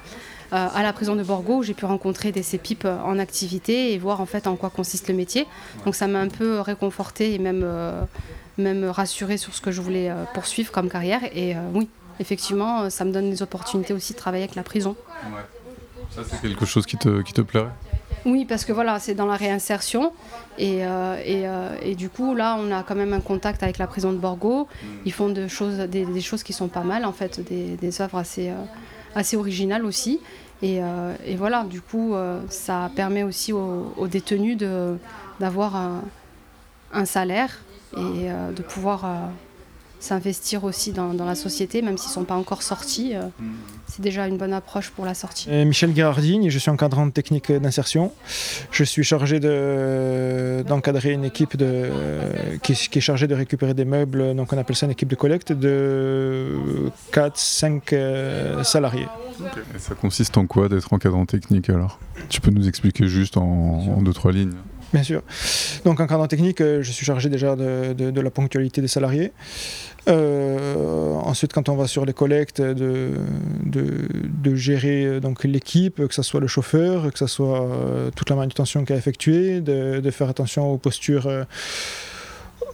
euh, 0.52 0.68
à 0.74 0.82
la 0.82 0.92
prison 0.92 1.14
de 1.14 1.22
Borgo 1.22 1.58
où 1.58 1.62
j'ai 1.62 1.74
pu 1.74 1.84
rencontrer 1.84 2.32
des 2.32 2.42
CEPIP 2.42 2.84
euh, 2.84 2.98
en 3.04 3.18
activité 3.18 3.92
et 3.92 3.98
voir 3.98 4.20
en 4.20 4.26
fait 4.26 4.46
en 4.46 4.56
quoi 4.56 4.70
consiste 4.70 5.08
le 5.08 5.14
métier. 5.14 5.46
Donc 5.84 5.94
ça 5.94 6.08
m'a 6.08 6.20
un 6.20 6.28
peu 6.28 6.60
réconforté 6.60 7.34
et 7.34 7.38
même, 7.38 7.62
euh, 7.64 8.02
même 8.58 8.84
rassuré 8.84 9.36
sur 9.36 9.54
ce 9.54 9.60
que 9.60 9.70
je 9.70 9.80
voulais 9.80 10.12
poursuivre 10.34 10.72
comme 10.72 10.90
carrière. 10.90 11.20
Et 11.36 11.54
oui, 11.72 11.88
effectivement, 12.18 12.90
ça 12.90 13.04
me 13.04 13.12
donne 13.12 13.30
des 13.30 13.42
opportunités 13.42 13.92
aussi 13.92 14.12
de 14.12 14.18
travailler 14.18 14.44
avec 14.44 14.56
la 14.56 14.64
prison. 14.64 14.96
Ça 16.10 16.22
c'est 16.28 16.40
quelque 16.40 16.66
chose 16.66 16.86
qui 16.86 16.96
te, 16.96 17.22
qui 17.22 17.32
te 17.32 17.42
plairait? 17.42 17.70
Oui, 18.26 18.44
parce 18.44 18.64
que 18.64 18.72
voilà, 18.72 18.98
c'est 18.98 19.14
dans 19.14 19.26
la 19.26 19.36
réinsertion. 19.36 20.12
Et, 20.58 20.84
euh, 20.84 21.16
euh, 21.26 21.76
et, 21.82 21.94
du 21.94 22.08
coup, 22.08 22.34
là, 22.34 22.56
on 22.58 22.70
a 22.70 22.82
quand 22.82 22.94
même 22.94 23.12
un 23.12 23.20
contact 23.20 23.62
avec 23.62 23.78
la 23.78 23.86
prison 23.86 24.12
de 24.12 24.18
Borgo. 24.18 24.64
Mm. 24.64 24.86
Ils 25.06 25.12
font 25.12 25.28
de 25.30 25.48
choses, 25.48 25.78
des, 25.78 26.20
choses 26.20 26.42
qui 26.42 26.52
sont 26.52 26.68
pas 26.68 26.82
mal, 26.82 27.04
en 27.04 27.12
fait, 27.12 27.40
des, 27.40 27.76
des 27.76 28.00
œuvres 28.00 28.18
assez, 28.18 28.50
euh, 28.50 28.54
assez 29.14 29.36
originales 29.36 29.84
aussi. 29.84 30.20
Et, 30.62 30.80
et, 31.24 31.36
voilà, 31.36 31.64
du 31.64 31.80
coup, 31.80 32.14
ça 32.50 32.90
permet 32.94 33.22
aussi 33.22 33.50
aux, 33.50 34.06
détenus 34.06 34.58
d'avoir 35.38 35.74
un, 35.74 36.02
un, 36.92 37.06
salaire 37.06 37.60
et 37.96 38.28
de 38.28 38.60
pouvoir 38.60 39.30
s'investir 40.00 40.64
aussi 40.64 40.92
dans, 40.92 41.14
dans, 41.14 41.24
la 41.24 41.34
société, 41.34 41.80
même 41.80 41.96
s'ils 41.96 42.10
ne 42.10 42.14
sont 42.14 42.24
pas 42.24 42.34
encore 42.34 42.62
sortis. 42.62 43.14
C'est 44.00 44.04
déjà 44.04 44.26
une 44.26 44.38
bonne 44.38 44.54
approche 44.54 44.88
pour 44.88 45.04
la 45.04 45.12
sortie. 45.12 45.46
Euh, 45.50 45.66
Michel 45.66 45.94
Girardini, 45.94 46.48
je 46.48 46.58
suis 46.58 46.70
encadrant 46.70 47.10
technique 47.10 47.52
d'insertion. 47.52 48.12
Je 48.70 48.82
suis 48.82 49.04
chargé 49.04 49.40
d'encadrer 49.40 51.12
une 51.12 51.24
équipe 51.24 51.54
de, 51.58 51.90
qui, 52.62 52.72
est 52.72 53.00
chargée 53.00 53.26
de 53.26 53.34
récupérer 53.34 53.74
des 53.74 53.84
meubles, 53.84 54.34
donc 54.34 54.54
on 54.54 54.58
appelle 54.58 54.76
ça 54.76 54.86
une 54.86 54.92
équipe 54.92 55.08
de 55.08 55.16
collecte, 55.16 55.52
de 55.52 56.56
4-5 57.12 58.64
salariés. 58.64 59.06
Et 59.74 59.78
ça 59.78 59.94
consiste 59.94 60.38
en 60.38 60.46
quoi 60.46 60.70
d'être 60.70 60.90
encadrant 60.94 61.26
technique 61.26 61.68
alors? 61.68 61.98
Tu 62.30 62.40
peux 62.40 62.50
nous 62.50 62.68
expliquer 62.68 63.06
juste 63.06 63.36
en, 63.36 63.42
en 63.42 64.00
deux, 64.00 64.14
trois 64.14 64.32
lignes 64.32 64.54
Bien 64.92 65.02
sûr. 65.04 65.22
Donc 65.84 66.00
en 66.00 66.06
cadre 66.06 66.26
technique, 66.26 66.60
euh, 66.60 66.82
je 66.82 66.90
suis 66.90 67.06
chargé 67.06 67.28
déjà 67.28 67.54
de, 67.54 68.20
la 68.20 68.30
ponctualité 68.30 68.80
des 68.80 68.88
salariés. 68.88 69.32
Euh, 70.08 71.14
ensuite, 71.16 71.52
quand 71.52 71.68
on 71.68 71.76
va 71.76 71.86
sur 71.86 72.04
les 72.04 72.12
collectes, 72.12 72.60
de, 72.60 73.12
de, 73.64 74.54
gérer 74.54 75.04
euh, 75.04 75.20
donc 75.20 75.44
l'équipe, 75.44 76.06
que 76.06 76.14
ce 76.14 76.22
soit 76.22 76.40
le 76.40 76.46
chauffeur, 76.46 77.12
que 77.12 77.18
ce 77.18 77.26
soit 77.26 77.68
toute 78.16 78.30
la 78.30 78.36
manutention 78.36 78.84
qui 78.84 78.92
a 78.92 78.96
effectuée, 78.96 79.60
de, 79.60 80.10
faire 80.10 80.28
attention 80.28 80.72
aux 80.72 80.78
postures 80.78 81.30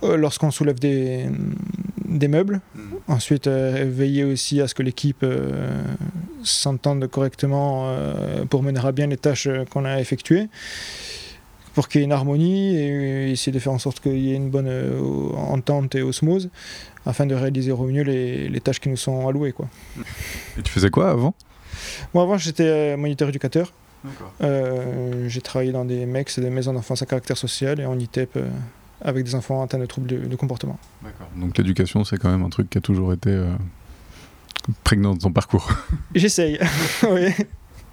lorsqu'on 0.03 0.51
soulève 0.51 0.79
des, 0.79 1.27
des 2.07 2.29
meubles. 2.29 2.61
Mmh. 2.75 2.81
Ensuite, 3.09 3.47
veiller 3.47 4.25
aussi 4.25 4.61
à 4.63 4.69
ce 4.69 4.75
que 4.75 4.83
l'équipe 4.83 5.25
s'entende 6.43 7.07
correctement 7.09 7.95
pour 8.49 8.63
mener 8.63 8.81
à 8.83 8.93
bien 8.93 9.07
les 9.07 9.19
tâches 9.19 9.49
qu'on 9.71 9.85
a 9.85 10.01
effectuées 10.01 10.49
pour 11.77 11.89
qu'il 11.89 12.01
y 12.01 12.05
ait 12.05 12.07
une 12.07 12.13
harmonie 12.13 12.75
et 12.75 13.31
essayer 13.31 13.53
de 13.53 13.59
faire 13.59 13.75
en 13.75 13.79
sorte 13.79 14.01
qu'il 14.01 14.19
y 14.19 14.33
ait 14.33 14.35
une 14.35 14.49
bonne 14.49 14.67
euh, 14.67 14.99
entente 15.37 15.95
et 15.95 16.01
osmose 16.01 16.49
afin 17.05 17.27
de 17.27 17.35
réaliser 17.35 17.71
au 17.71 17.85
mieux 17.85 18.03
les, 18.03 18.61
tâches 18.61 18.81
qui 18.81 18.89
nous 18.89 18.97
sont 18.97 19.29
allouées. 19.29 19.53
Quoi. 19.53 19.69
Et 20.59 20.63
tu 20.63 20.73
faisais 20.73 20.89
quoi 20.89 21.11
avant? 21.11 21.35
Moi 22.15 22.23
avant 22.23 22.39
j'étais 22.39 22.67
euh, 22.67 22.97
moniteur 22.97 23.29
éducateur. 23.29 23.75
Euh, 24.41 25.29
j'ai 25.29 25.43
travaillé 25.43 25.71
dans 25.71 25.85
des 25.85 26.07
MEX, 26.07 26.39
des 26.39 26.49
maisons 26.49 26.73
d'enfance 26.73 27.03
à 27.03 27.07
caractère 27.07 27.37
social 27.37 27.79
et 27.79 27.85
en 27.85 27.99
ITEP 27.99 28.39
avec 29.03 29.27
des 29.27 29.35
enfants 29.35 29.63
atteints 29.63 29.79
de 29.79 29.85
troubles 29.85 30.07
de, 30.07 30.37
comportement. 30.37 30.79
Donc 31.37 31.59
l'éducation 31.59 32.05
c'est 32.05 32.17
quand 32.17 32.31
même 32.31 32.43
un 32.43 32.49
truc 32.49 32.71
qui 32.71 32.79
a 32.79 32.81
toujours 32.81 33.13
été 33.13 33.39
prégnant 34.83 35.13
dans 35.13 35.19
ton 35.19 35.33
parcours. 35.33 35.71
J'essaye, 36.15 36.59
oui. 37.11 37.35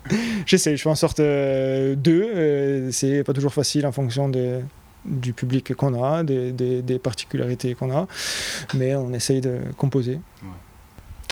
J'essaie, 0.45 0.75
je 0.77 0.81
fais 0.81 0.89
en 0.89 0.95
sorte 0.95 1.19
euh, 1.19 1.95
d'eux. 1.95 2.29
Euh, 2.35 2.91
c'est 2.91 3.23
pas 3.23 3.33
toujours 3.33 3.53
facile 3.53 3.85
en 3.85 3.91
fonction 3.91 4.29
du 5.05 5.33
public 5.33 5.73
qu'on 5.73 6.03
a, 6.03 6.23
des, 6.23 6.99
particularités 7.01 7.75
qu'on 7.75 7.95
a, 7.95 8.07
mais 8.73 8.95
on 8.95 9.13
essaye 9.13 9.41
de 9.41 9.59
composer. 9.77 10.19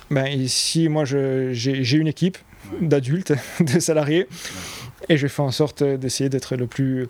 Ben, 0.10 0.28
ici, 0.28 0.90
moi, 0.90 1.06
j'ai 1.06 1.98
une 1.98 2.08
équipe 2.08 2.38
d'adultes, 2.82 3.34
de 3.60 3.80
salariés, 3.80 4.28
et 5.10 5.18
je 5.18 5.28
fais 5.28 5.42
en 5.42 5.52
sorte 5.52 5.84
d'essayer 5.84 6.30
d'être 6.30 6.56
le 6.56 6.68
plus 6.68 7.08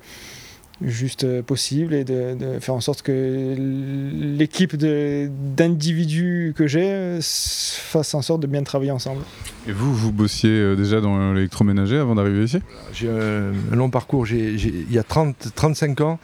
juste 0.83 1.23
euh, 1.23 1.41
possible 1.41 1.93
et 1.93 2.03
de, 2.03 2.35
faire 2.59 2.75
en 2.75 2.81
sorte 2.81 3.01
que 3.01 3.55
l'équipe 3.57 4.75
d'individus 4.75 6.53
que 6.55 6.67
j'ai 6.67 6.91
euh, 6.91 7.19
fasse 7.21 8.13
en 8.13 8.21
sorte 8.21 8.41
de 8.41 8.47
bien 8.47 8.63
travailler 8.63 8.91
ensemble. 8.91 9.21
Et 9.67 9.71
vous, 9.71 9.93
vous 9.93 10.11
bossiez 10.11 10.49
euh, 10.49 10.75
déjà 10.75 11.01
dans 11.01 11.33
l'électroménager 11.33 11.97
avant 11.97 12.15
d'arriver 12.15 12.43
ici? 12.43 12.59
J'ai 12.93 13.09
un, 13.09 13.75
long 13.75 13.89
parcours. 13.89 14.27
il 14.27 14.91
y 14.91 14.97
a 14.97 15.03
30, 15.03 15.51
35 15.55 16.01
ans, 16.01 16.19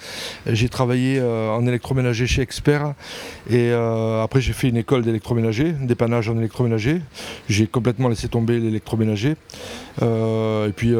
j'ai 0.47 0.69
travaillé 0.69 1.21
en 1.21 1.65
électroménager 1.65 2.27
chez 2.27 2.41
Expert 2.41 2.93
et 3.49 3.71
après 3.71 4.41
j'ai 4.41 4.53
fait 4.53 4.69
une 4.69 4.77
école 4.77 5.01
d'électroménager, 5.03 5.71
dépannage 5.71 6.29
en 6.29 6.37
électroménager. 6.37 7.01
J'ai 7.49 7.67
complètement 7.67 8.09
laissé 8.09 8.27
tomber 8.27 8.59
l'électroménager. 8.59 9.35
et 10.01 10.73
puis 10.75 10.93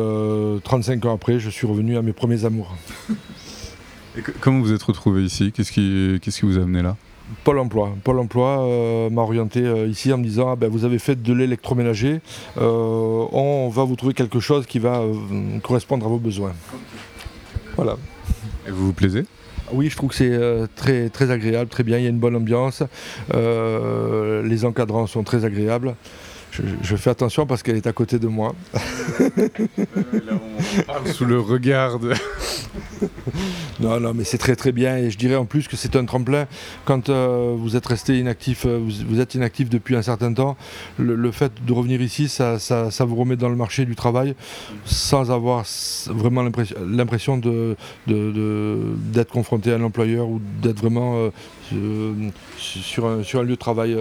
35 0.63 1.06
ans 1.06 1.13
après, 1.13 1.39
je 1.39 1.50
suis 1.50 1.67
revenu 1.67 1.98
à 1.98 2.02
mes 2.02 2.13
premiers 2.13 2.46
amours 2.46 2.76
comment 4.39 4.60
vous 4.60 4.73
êtes 4.73 4.84
retrouvé 4.84 5.23
ici? 5.23 5.51
Qu'est-ce 5.51 5.71
qui, 5.71 6.19
qui 6.21 6.41
vous 6.41 6.58
a 6.58 6.62
amené 6.62 6.82
là? 6.82 6.95
Pôle 7.43 7.60
emploi. 7.60 7.93
Pôle 8.03 8.19
emploi 8.19 8.62
euh, 8.62 9.10
m'a 9.10 9.21
orienté 9.21 9.65
euh, 9.65 9.88
ici 9.88 10.13
en 10.13 10.17
me 10.17 10.23
disant 10.23 10.51
ah, 10.51 10.56
ben, 10.56 10.69
vous 10.69 10.86
avez 10.86 10.97
fait 10.97 11.21
de 11.21 11.34
l'électroménager, 11.34 12.21
euh, 12.58 13.25
on 13.32 13.69
va 13.69 13.84
vous 13.84 13.97
trouver 13.97 14.13
quelque 14.13 14.39
chose 14.39 14.65
qui 14.65 14.80
va 14.80 15.01
correspondre 15.62 16.06
à 16.06 16.10
vos 16.10 16.19
besoins. 16.19 16.53
Voilà. 17.75 17.97
Et 18.65 18.71
vous 18.71 18.88
vous 18.88 18.93
plaisez? 18.93 19.25
Oui, 19.73 19.89
je 19.89 19.97
trouve 19.97 20.12
que 20.12 20.15
c'est 20.15 20.39
très, 20.75 21.10
très 21.10 21.30
agréable, 21.30 21.69
très 21.69 21.84
bien, 21.84 21.97
il 21.97 22.03
y 22.03 22.08
a 22.08 22.10
une 22.10 22.19
bonne 22.19 22.38
ambiance, 22.38 22.84
les 23.34 24.65
encadrants 24.65 25.08
sont 25.08 25.23
très 25.23 25.43
agréables. 25.43 25.95
Je, 26.82 26.96
fais 26.96 27.10
attention 27.10 27.46
parce 27.46 27.63
qu'elle 27.63 27.78
est 27.78 27.88
à 27.88 27.93
côté 27.93 28.20
de 28.20 28.28
moi. 28.28 28.54
sous 31.06 31.26
le 31.26 31.39
regard 31.39 32.00
de... 32.00 32.13
non, 33.80 34.00
non, 34.00 34.13
mais 34.13 34.24
c'est 34.24 34.38
très 34.38 34.56
très 34.56 34.72
bien 34.72 34.98
et 34.98 35.10
je 35.12 35.17
dirais 35.17 35.36
en 35.36 35.46
plus 35.46 35.67
que 35.67 35.76
c'est 35.76 35.96
un 35.96 36.06
tremplin. 36.06 36.48
Quand 36.86 37.10
euh, 37.10 37.54
vous 37.58 37.76
êtes 37.76 37.86
resté 37.86 38.17
inactif, 38.17 38.65
euh, 38.65 38.80
vous, 38.80 39.20
êtes 39.20 39.36
inactif 39.36 39.70
depuis 39.70 39.96
un 39.96 40.02
certain 40.02 40.34
temps, 40.34 40.58
le, 40.98 41.32
fait 41.32 41.52
de 41.65 41.74
revenir 41.74 42.02
ici, 42.02 42.28
ça, 42.28 42.60
ça, 42.60 43.06
vous 43.06 43.15
remet 43.15 43.36
dans 43.36 43.50
le 43.50 43.56
marché 43.56 43.86
du 43.86 43.96
travail 43.96 44.36
sans 44.86 45.32
avoir 45.32 45.65
vraiment 46.08 46.43
l'impression 46.86 47.38
d'être 47.38 47.78
de, 48.08 49.24
confronté 49.32 49.72
à 49.72 49.78
l'employeur 49.78 50.28
ou 50.28 50.41
d'être 50.62 50.80
vraiment 50.80 51.17
euh, 51.17 51.30
sur, 52.58 53.08
un, 53.08 53.23
sur, 53.23 53.39
un, 53.39 53.43
lieu 53.43 53.51
de 53.51 53.56
travail 53.56 53.97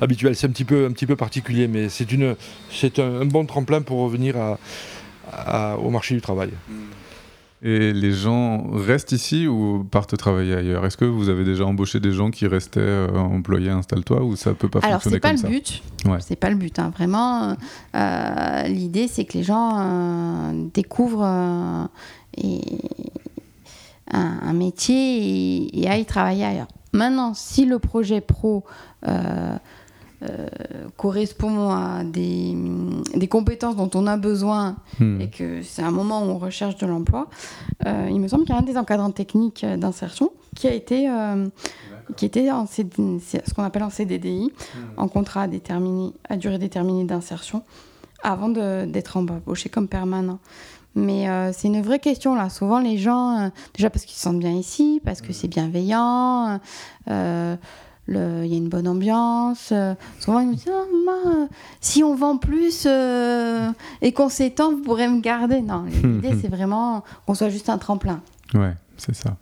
habituel. 0.00 0.36
C'est 0.36 0.46
un 0.46 0.50
petit 0.50 0.64
peu, 0.64 0.86
un 0.86 0.92
petit 0.92 1.06
peu 1.06 1.16
particulier, 1.16 1.68
mais 1.68 1.88
c'est 1.88 2.08
un, 2.98 3.20
un 3.20 3.26
bon 3.26 3.44
tremplin 3.46 3.82
pour 3.82 4.00
revenir 4.00 4.36
à, 5.32 5.78
au 5.78 5.90
marché 5.90 6.14
du 6.14 6.20
travail. 6.20 6.50
Et 7.64 7.92
les 7.92 8.10
gens 8.10 8.66
restent 8.72 9.12
ici 9.12 9.46
ou 9.46 9.86
partent 9.88 10.16
travailler 10.16 10.54
ailleurs? 10.54 10.84
Est-ce 10.84 10.96
que 10.96 11.04
vous 11.04 11.28
avez 11.28 11.44
déjà 11.44 11.64
embauché 11.64 12.00
des 12.00 12.10
gens 12.10 12.32
qui 12.32 12.48
restaient 12.48 12.80
euh, 12.80 13.16
employés 13.16 13.70
Installe-toi 13.70 14.24
ou 14.24 14.34
ça 14.34 14.52
peut 14.52 14.68
pas 14.68 14.80
fonctionner 14.80 15.20
comme 15.20 15.36
ça 15.36 15.46
Alors 15.46 15.60
c'est 15.60 15.70
pas 16.00 16.10
le 16.10 16.16
but. 16.16 16.22
C'est 16.26 16.36
pas 16.36 16.50
le 16.50 16.56
but. 16.56 16.78
Hein. 16.80 16.90
Vraiment, 16.90 17.56
euh, 17.94 18.62
l'idée 18.64 19.06
c'est 19.06 19.24
que 19.24 19.34
les 19.34 19.44
gens 19.44 19.78
euh, 19.78 20.68
découvrent 20.74 21.22
un, 21.22 21.88
métier 24.52 25.78
et, 25.80 25.88
aillent 25.88 26.04
travailler 26.04 26.44
ailleurs. 26.44 26.68
Maintenant, 26.92 27.34
si 27.34 27.64
le 27.64 27.78
projet 27.78 28.20
pro 28.20 28.64
euh, 30.22 30.46
correspond 30.96 31.70
à 31.70 32.04
des, 32.04 32.54
des, 33.16 33.26
compétences 33.26 33.74
dont 33.74 33.90
on 33.94 34.06
a 34.06 34.16
besoin 34.16 34.76
hmm. 35.00 35.20
et 35.20 35.30
que 35.30 35.62
c'est 35.62 35.82
un 35.82 35.90
moment 35.90 36.22
où 36.22 36.26
on 36.26 36.38
recherche 36.38 36.76
de 36.76 36.86
l'emploi, 36.86 37.28
euh, 37.86 38.08
il 38.08 38.20
me 38.20 38.28
semble 38.28 38.44
qu'il 38.44 38.54
y 38.54 38.56
a 38.56 38.60
un 38.60 38.64
des 38.64 38.76
encadrants 38.76 39.10
techniques 39.10 39.66
d'insertion 39.66 40.30
qui 40.54 40.68
a 40.68 40.74
été 40.74 41.10
euh, 41.10 41.48
qui 42.14 42.24
était 42.24 42.52
en 42.52 42.66
ce 42.66 42.82
qu'on 43.54 43.64
appelle 43.64 43.82
en 43.82 43.90
CDDI, 43.90 44.52
hmm. 44.52 44.78
en 44.96 45.08
contrat 45.08 45.48
déterminé, 45.48 46.12
à 46.28 46.36
durée 46.36 46.58
déterminée 46.58 47.04
d'insertion, 47.04 47.64
avant 48.22 48.48
d'être 48.48 49.16
embauché 49.16 49.70
comme 49.70 49.88
permanent. 49.88 50.38
Mais 50.94 51.26
c'est 51.52 51.68
une 51.68 51.80
vraie 51.80 51.98
question 51.98 52.34
là. 52.34 52.50
Souvent 52.50 52.78
les 52.78 52.98
gens, 52.98 53.50
déjà 53.74 53.88
parce 53.88 54.04
qu'ils 54.04 54.16
se 54.16 54.22
sentent 54.22 54.38
bien 54.38 54.52
ici, 54.52 55.00
parce 55.04 55.22
que 55.22 55.32
c'est 55.32 55.48
bienveillant 55.48 56.60
il 58.08 58.46
y 58.46 58.54
a 58.54 58.56
une 58.56 58.68
bonne 58.68 58.88
ambiance. 58.88 59.70
Euh, 59.72 59.94
souvent, 60.18 60.40
ils 60.40 60.48
me 60.48 60.54
disent 60.54 60.70
oh, 60.70 61.48
si 61.80 62.02
on 62.02 62.14
vend 62.14 62.36
plus 62.36 62.84
euh, 62.86 63.70
et 64.00 64.12
qu'on 64.12 64.28
s'étend, 64.28 64.72
vous 64.72 64.82
pourrez 64.82 65.08
me 65.08 65.20
garder. 65.20 65.60
Non, 65.60 65.84
l'idée, 66.02 66.32
c'est 66.40 66.48
vraiment 66.48 67.04
qu'on 67.26 67.34
soit 67.34 67.50
juste 67.50 67.68
un 67.68 67.78
tremplin. 67.78 68.20
Ouais, 68.54 68.74
c'est 68.96 69.14
ça. 69.14 69.36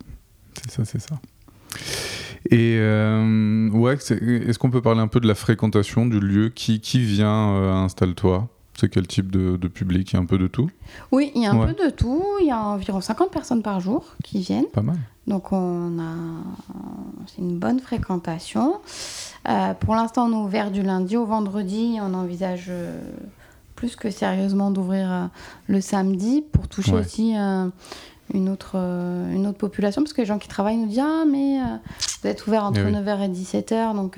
C'est 0.53 0.71
ça, 0.71 0.85
c'est 0.85 1.01
ça. 1.01 1.15
Et 2.49 2.77
euh, 2.79 3.69
ouais, 3.69 3.93
est-ce 3.95 4.59
qu'on 4.59 4.71
peut 4.71 4.81
parler 4.81 4.99
un 4.99 5.07
peu 5.07 5.19
de 5.19 5.27
la 5.27 5.35
fréquentation 5.35 6.05
du 6.05 6.19
lieu? 6.19 6.49
Qui, 6.49 6.81
qui 6.81 6.99
vient 6.99 7.83
Installe-toi? 7.83 8.49
C'est 8.81 8.89
quel 8.89 9.05
type 9.05 9.29
de, 9.29 9.67
public 9.67 10.11
Il 10.11 10.15
y 10.15 10.17
a 10.17 10.21
un 10.21 10.25
peu 10.25 10.39
de 10.39 10.47
tout 10.47 10.69
Oui, 11.11 11.31
il 11.35 11.43
y 11.43 11.45
a 11.45 11.51
un 11.51 11.67
peu 11.67 11.73
de 11.73 11.91
tout. 11.91 12.23
Il 12.41 12.47
y 12.47 12.51
a 12.51 12.59
environ 12.59 12.99
50 12.99 13.29
personnes 13.29 13.61
par 13.61 13.79
jour 13.79 14.15
qui 14.23 14.39
viennent. 14.39 14.65
Pas 14.73 14.81
mal. 14.81 14.97
Donc 15.27 15.51
on 15.51 15.99
a 15.99 16.15
c'est 17.27 17.43
une 17.43 17.59
bonne 17.59 17.79
fréquentation. 17.79 18.79
Euh, 19.47 19.75
pour 19.75 19.93
l'instant, 19.93 20.27
on 20.27 20.31
est 20.31 20.45
ouvert 20.45 20.71
du 20.71 20.81
lundi 20.81 21.15
au 21.15 21.25
vendredi. 21.25 21.99
On 22.01 22.15
envisage 22.15 22.65
euh, 22.69 22.99
plus 23.75 23.95
que 23.95 24.09
sérieusement 24.09 24.71
d'ouvrir 24.71 25.11
euh, 25.11 25.25
le 25.67 25.79
samedi 25.79 26.43
pour 26.51 26.67
toucher 26.67 26.93
aussi 26.93 27.35
une, 28.33 28.49
autre, 28.49 28.77
une 28.77 29.45
autre 29.45 29.59
population. 29.59 30.01
Parce 30.01 30.13
que 30.13 30.21
les 30.21 30.27
gens 30.27 30.39
qui 30.39 30.47
travaillent 30.47 30.77
nous 30.77 30.87
disent 30.87 31.03
Ah, 31.05 31.23
mais 31.29 31.59
vous 32.23 32.27
êtes 32.27 32.47
ouvert 32.47 32.63
entre 32.63 32.79
9h 32.79 33.17
eh 33.19 33.25
et 33.25 33.61
17h. 33.61 33.95
Donc 33.95 34.17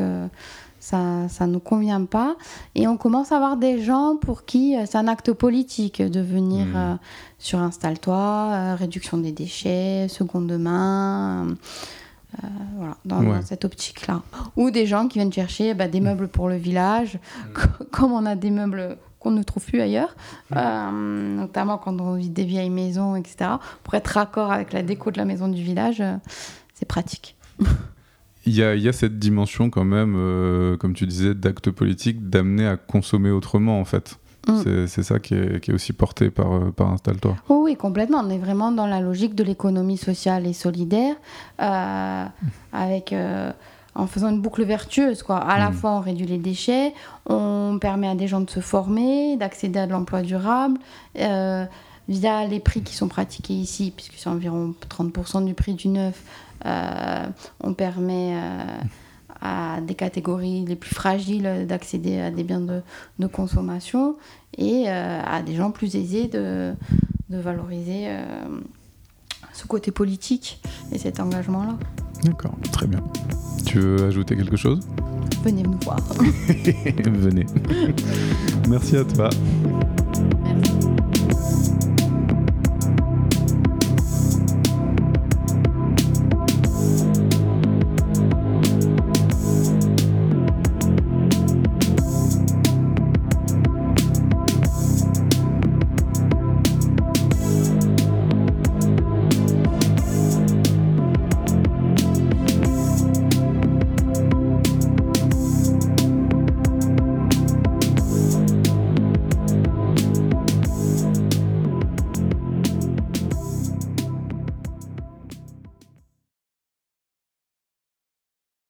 ça 0.84 1.48
ne 1.48 1.54
nous 1.54 1.60
convient 1.60 2.06
pas. 2.06 2.36
Et 2.76 2.88
on 2.88 2.98
commence 2.98 3.32
à 3.32 3.38
avoir 3.38 3.58
des 3.58 3.82
gens 3.82 4.18
pour 4.20 4.46
qui 4.46 4.76
euh, 4.76 4.86
c'est 4.86 4.98
un 4.98 5.08
acte 5.08 5.32
politique 5.32 6.02
de 6.02 6.20
venir 6.20 6.66
mmh. 6.66 6.76
euh, 6.76 6.96
sur 7.40 7.60
Installe-toi, 7.60 8.50
euh, 8.52 8.76
réduction 8.76 9.18
des 9.18 9.32
déchets, 9.32 10.08
seconde 10.10 10.52
main. 10.58 11.48
voilà, 12.78 12.98
dans, 13.06 13.42
cette 13.44 13.66
optique-là. 13.66 14.22
Ou 14.58 14.72
des 14.72 14.86
gens 14.86 15.08
qui 15.08 15.20
viennent 15.20 15.34
chercher 15.34 15.74
bah, 15.74 15.88
des 15.88 16.02
mmh. 16.02 16.04
meubles 16.04 16.28
pour 16.28 16.50
le 16.50 16.56
village, 16.56 17.16
mmh. 17.16 17.84
comme 17.92 18.12
on 18.12 18.26
a 18.26 18.36
des 18.36 18.52
meubles 18.52 18.98
qu'on 19.24 19.32
ne 19.32 19.42
trouve 19.42 19.66
plus 19.66 19.82
ailleurs, 19.82 20.16
euh, 20.56 20.92
notamment 20.92 21.78
quand 21.78 22.00
on 22.02 22.16
vit 22.16 22.30
des 22.30 22.44
vieilles 22.44 22.70
maisons, 22.70 23.16
etc. 23.16 23.52
Pour 23.84 23.96
être 23.96 24.08
raccord 24.08 24.52
avec 24.52 24.74
la 24.74 24.84
déco 24.84 25.10
de 25.12 25.18
la 25.18 25.26
maison 25.26 25.48
du 25.48 25.64
village, 25.64 26.02
euh, 26.02 26.18
c'est 26.74 26.86
pratique. 26.86 27.36
Il 28.46 28.54
y, 28.54 28.62
a, 28.64 28.76
il 28.76 28.82
y 28.82 28.90
a 28.90 28.94
cette 28.94 29.20
dimension 29.20 29.70
quand 29.70 29.86
même, 29.86 30.16
euh, 30.18 30.76
comme 30.78 30.94
tu 30.94 31.08
disais, 31.08 31.34
d'acte 31.34 31.72
politique, 31.72 32.30
d'amener 32.30 32.68
à 32.68 32.76
consommer 32.78 33.32
autrement 33.32 33.80
en 33.80 33.86
fait. 33.86 34.20
Mm. 34.48 34.88
C'est- 34.88 35.04
ça 35.04 35.20
qui 35.20 35.36
est, 35.36 35.62
qui 35.64 35.72
est 35.72 35.74
aussi 35.74 35.94
porté 35.94 36.30
par, 36.30 36.52
euh, 36.54 36.72
par 36.72 36.90
Installe-toi. 36.92 37.38
Oh 37.48 37.62
oui, 37.64 37.78
complètement. 37.78 38.20
On 38.22 38.30
est 38.30 38.38
vraiment 38.38 38.74
dans 38.74 38.88
la 38.88 39.00
logique 39.00 39.36
de 39.36 39.44
l'économie 39.46 39.96
sociale 39.98 40.46
et 40.46 40.52
solidaire, 40.52 41.16
euh, 41.62 42.26
avec, 42.74 43.14
euh, 43.14 43.52
en 43.96 44.06
faisant 44.08 44.30
une 44.30 44.42
boucle 44.42 44.66
vertueuse. 44.66 45.24
Quoi. 45.24 45.38
À 45.38 45.58
la 45.60 45.70
Mm. 45.70 45.74
fois, 45.74 45.92
on 45.92 46.02
réduit 46.02 46.26
les 46.26 46.40
déchets, 46.40 46.94
on 47.26 47.78
permet 47.80 48.10
à 48.10 48.16
des 48.16 48.28
gens 48.28 48.42
de 48.42 48.50
se 48.50 48.60
former, 48.60 49.38
d'accéder 49.38 49.80
à 49.80 49.88
de 49.88 49.94
l'emploi 49.94 50.22
durable, 50.24 50.78
via 52.08 52.46
les 52.46 52.60
prix 52.60 52.82
qui 52.82 52.96
sont 52.96 53.08
pratiqués 53.08 53.54
ici, 53.54 53.94
puisque 53.96 54.16
c'est 54.18 54.30
environ 54.30 54.74
30% 54.90 55.46
du 55.46 55.54
prix 55.54 55.74
du 55.74 55.88
neuf, 55.88 56.24
euh, 56.66 57.26
on 57.62 57.74
permet 57.74 58.36
euh, 58.36 58.64
à 59.42 59.82
des 59.82 59.96
catégories 59.96 60.66
les 60.66 60.76
plus 60.76 60.94
fragiles 60.94 61.66
d'accéder 61.68 62.20
à 62.20 62.32
des 62.32 62.44
biens 62.44 62.62
de, 62.62 62.82
de 63.20 63.28
consommation 63.28 64.16
et 64.58 64.86
euh, 64.88 65.22
à 65.24 65.42
des 65.42 65.56
gens 65.56 65.72
plus 65.72 65.96
aisés 65.96 66.28
de, 66.28 66.74
de 67.30 67.38
valoriser 67.38 68.06
euh, 68.08 68.26
ce 69.52 69.68
côté 69.68 69.92
politique 69.92 70.62
et 70.92 70.98
cet 70.98 71.20
engagement-là. 71.20 71.78
D'accord, 72.24 72.56
très 72.72 72.88
bien. 72.88 73.02
Tu 73.66 73.80
veux 73.80 74.06
ajouter 74.06 74.36
quelque 74.38 74.56
chose? 74.56 74.80
Venez 75.44 75.64
nous 75.64 75.80
voir. 75.84 76.00
Venez. 77.06 77.46
Merci 78.70 78.96
à 78.96 79.04
toi. 79.04 79.30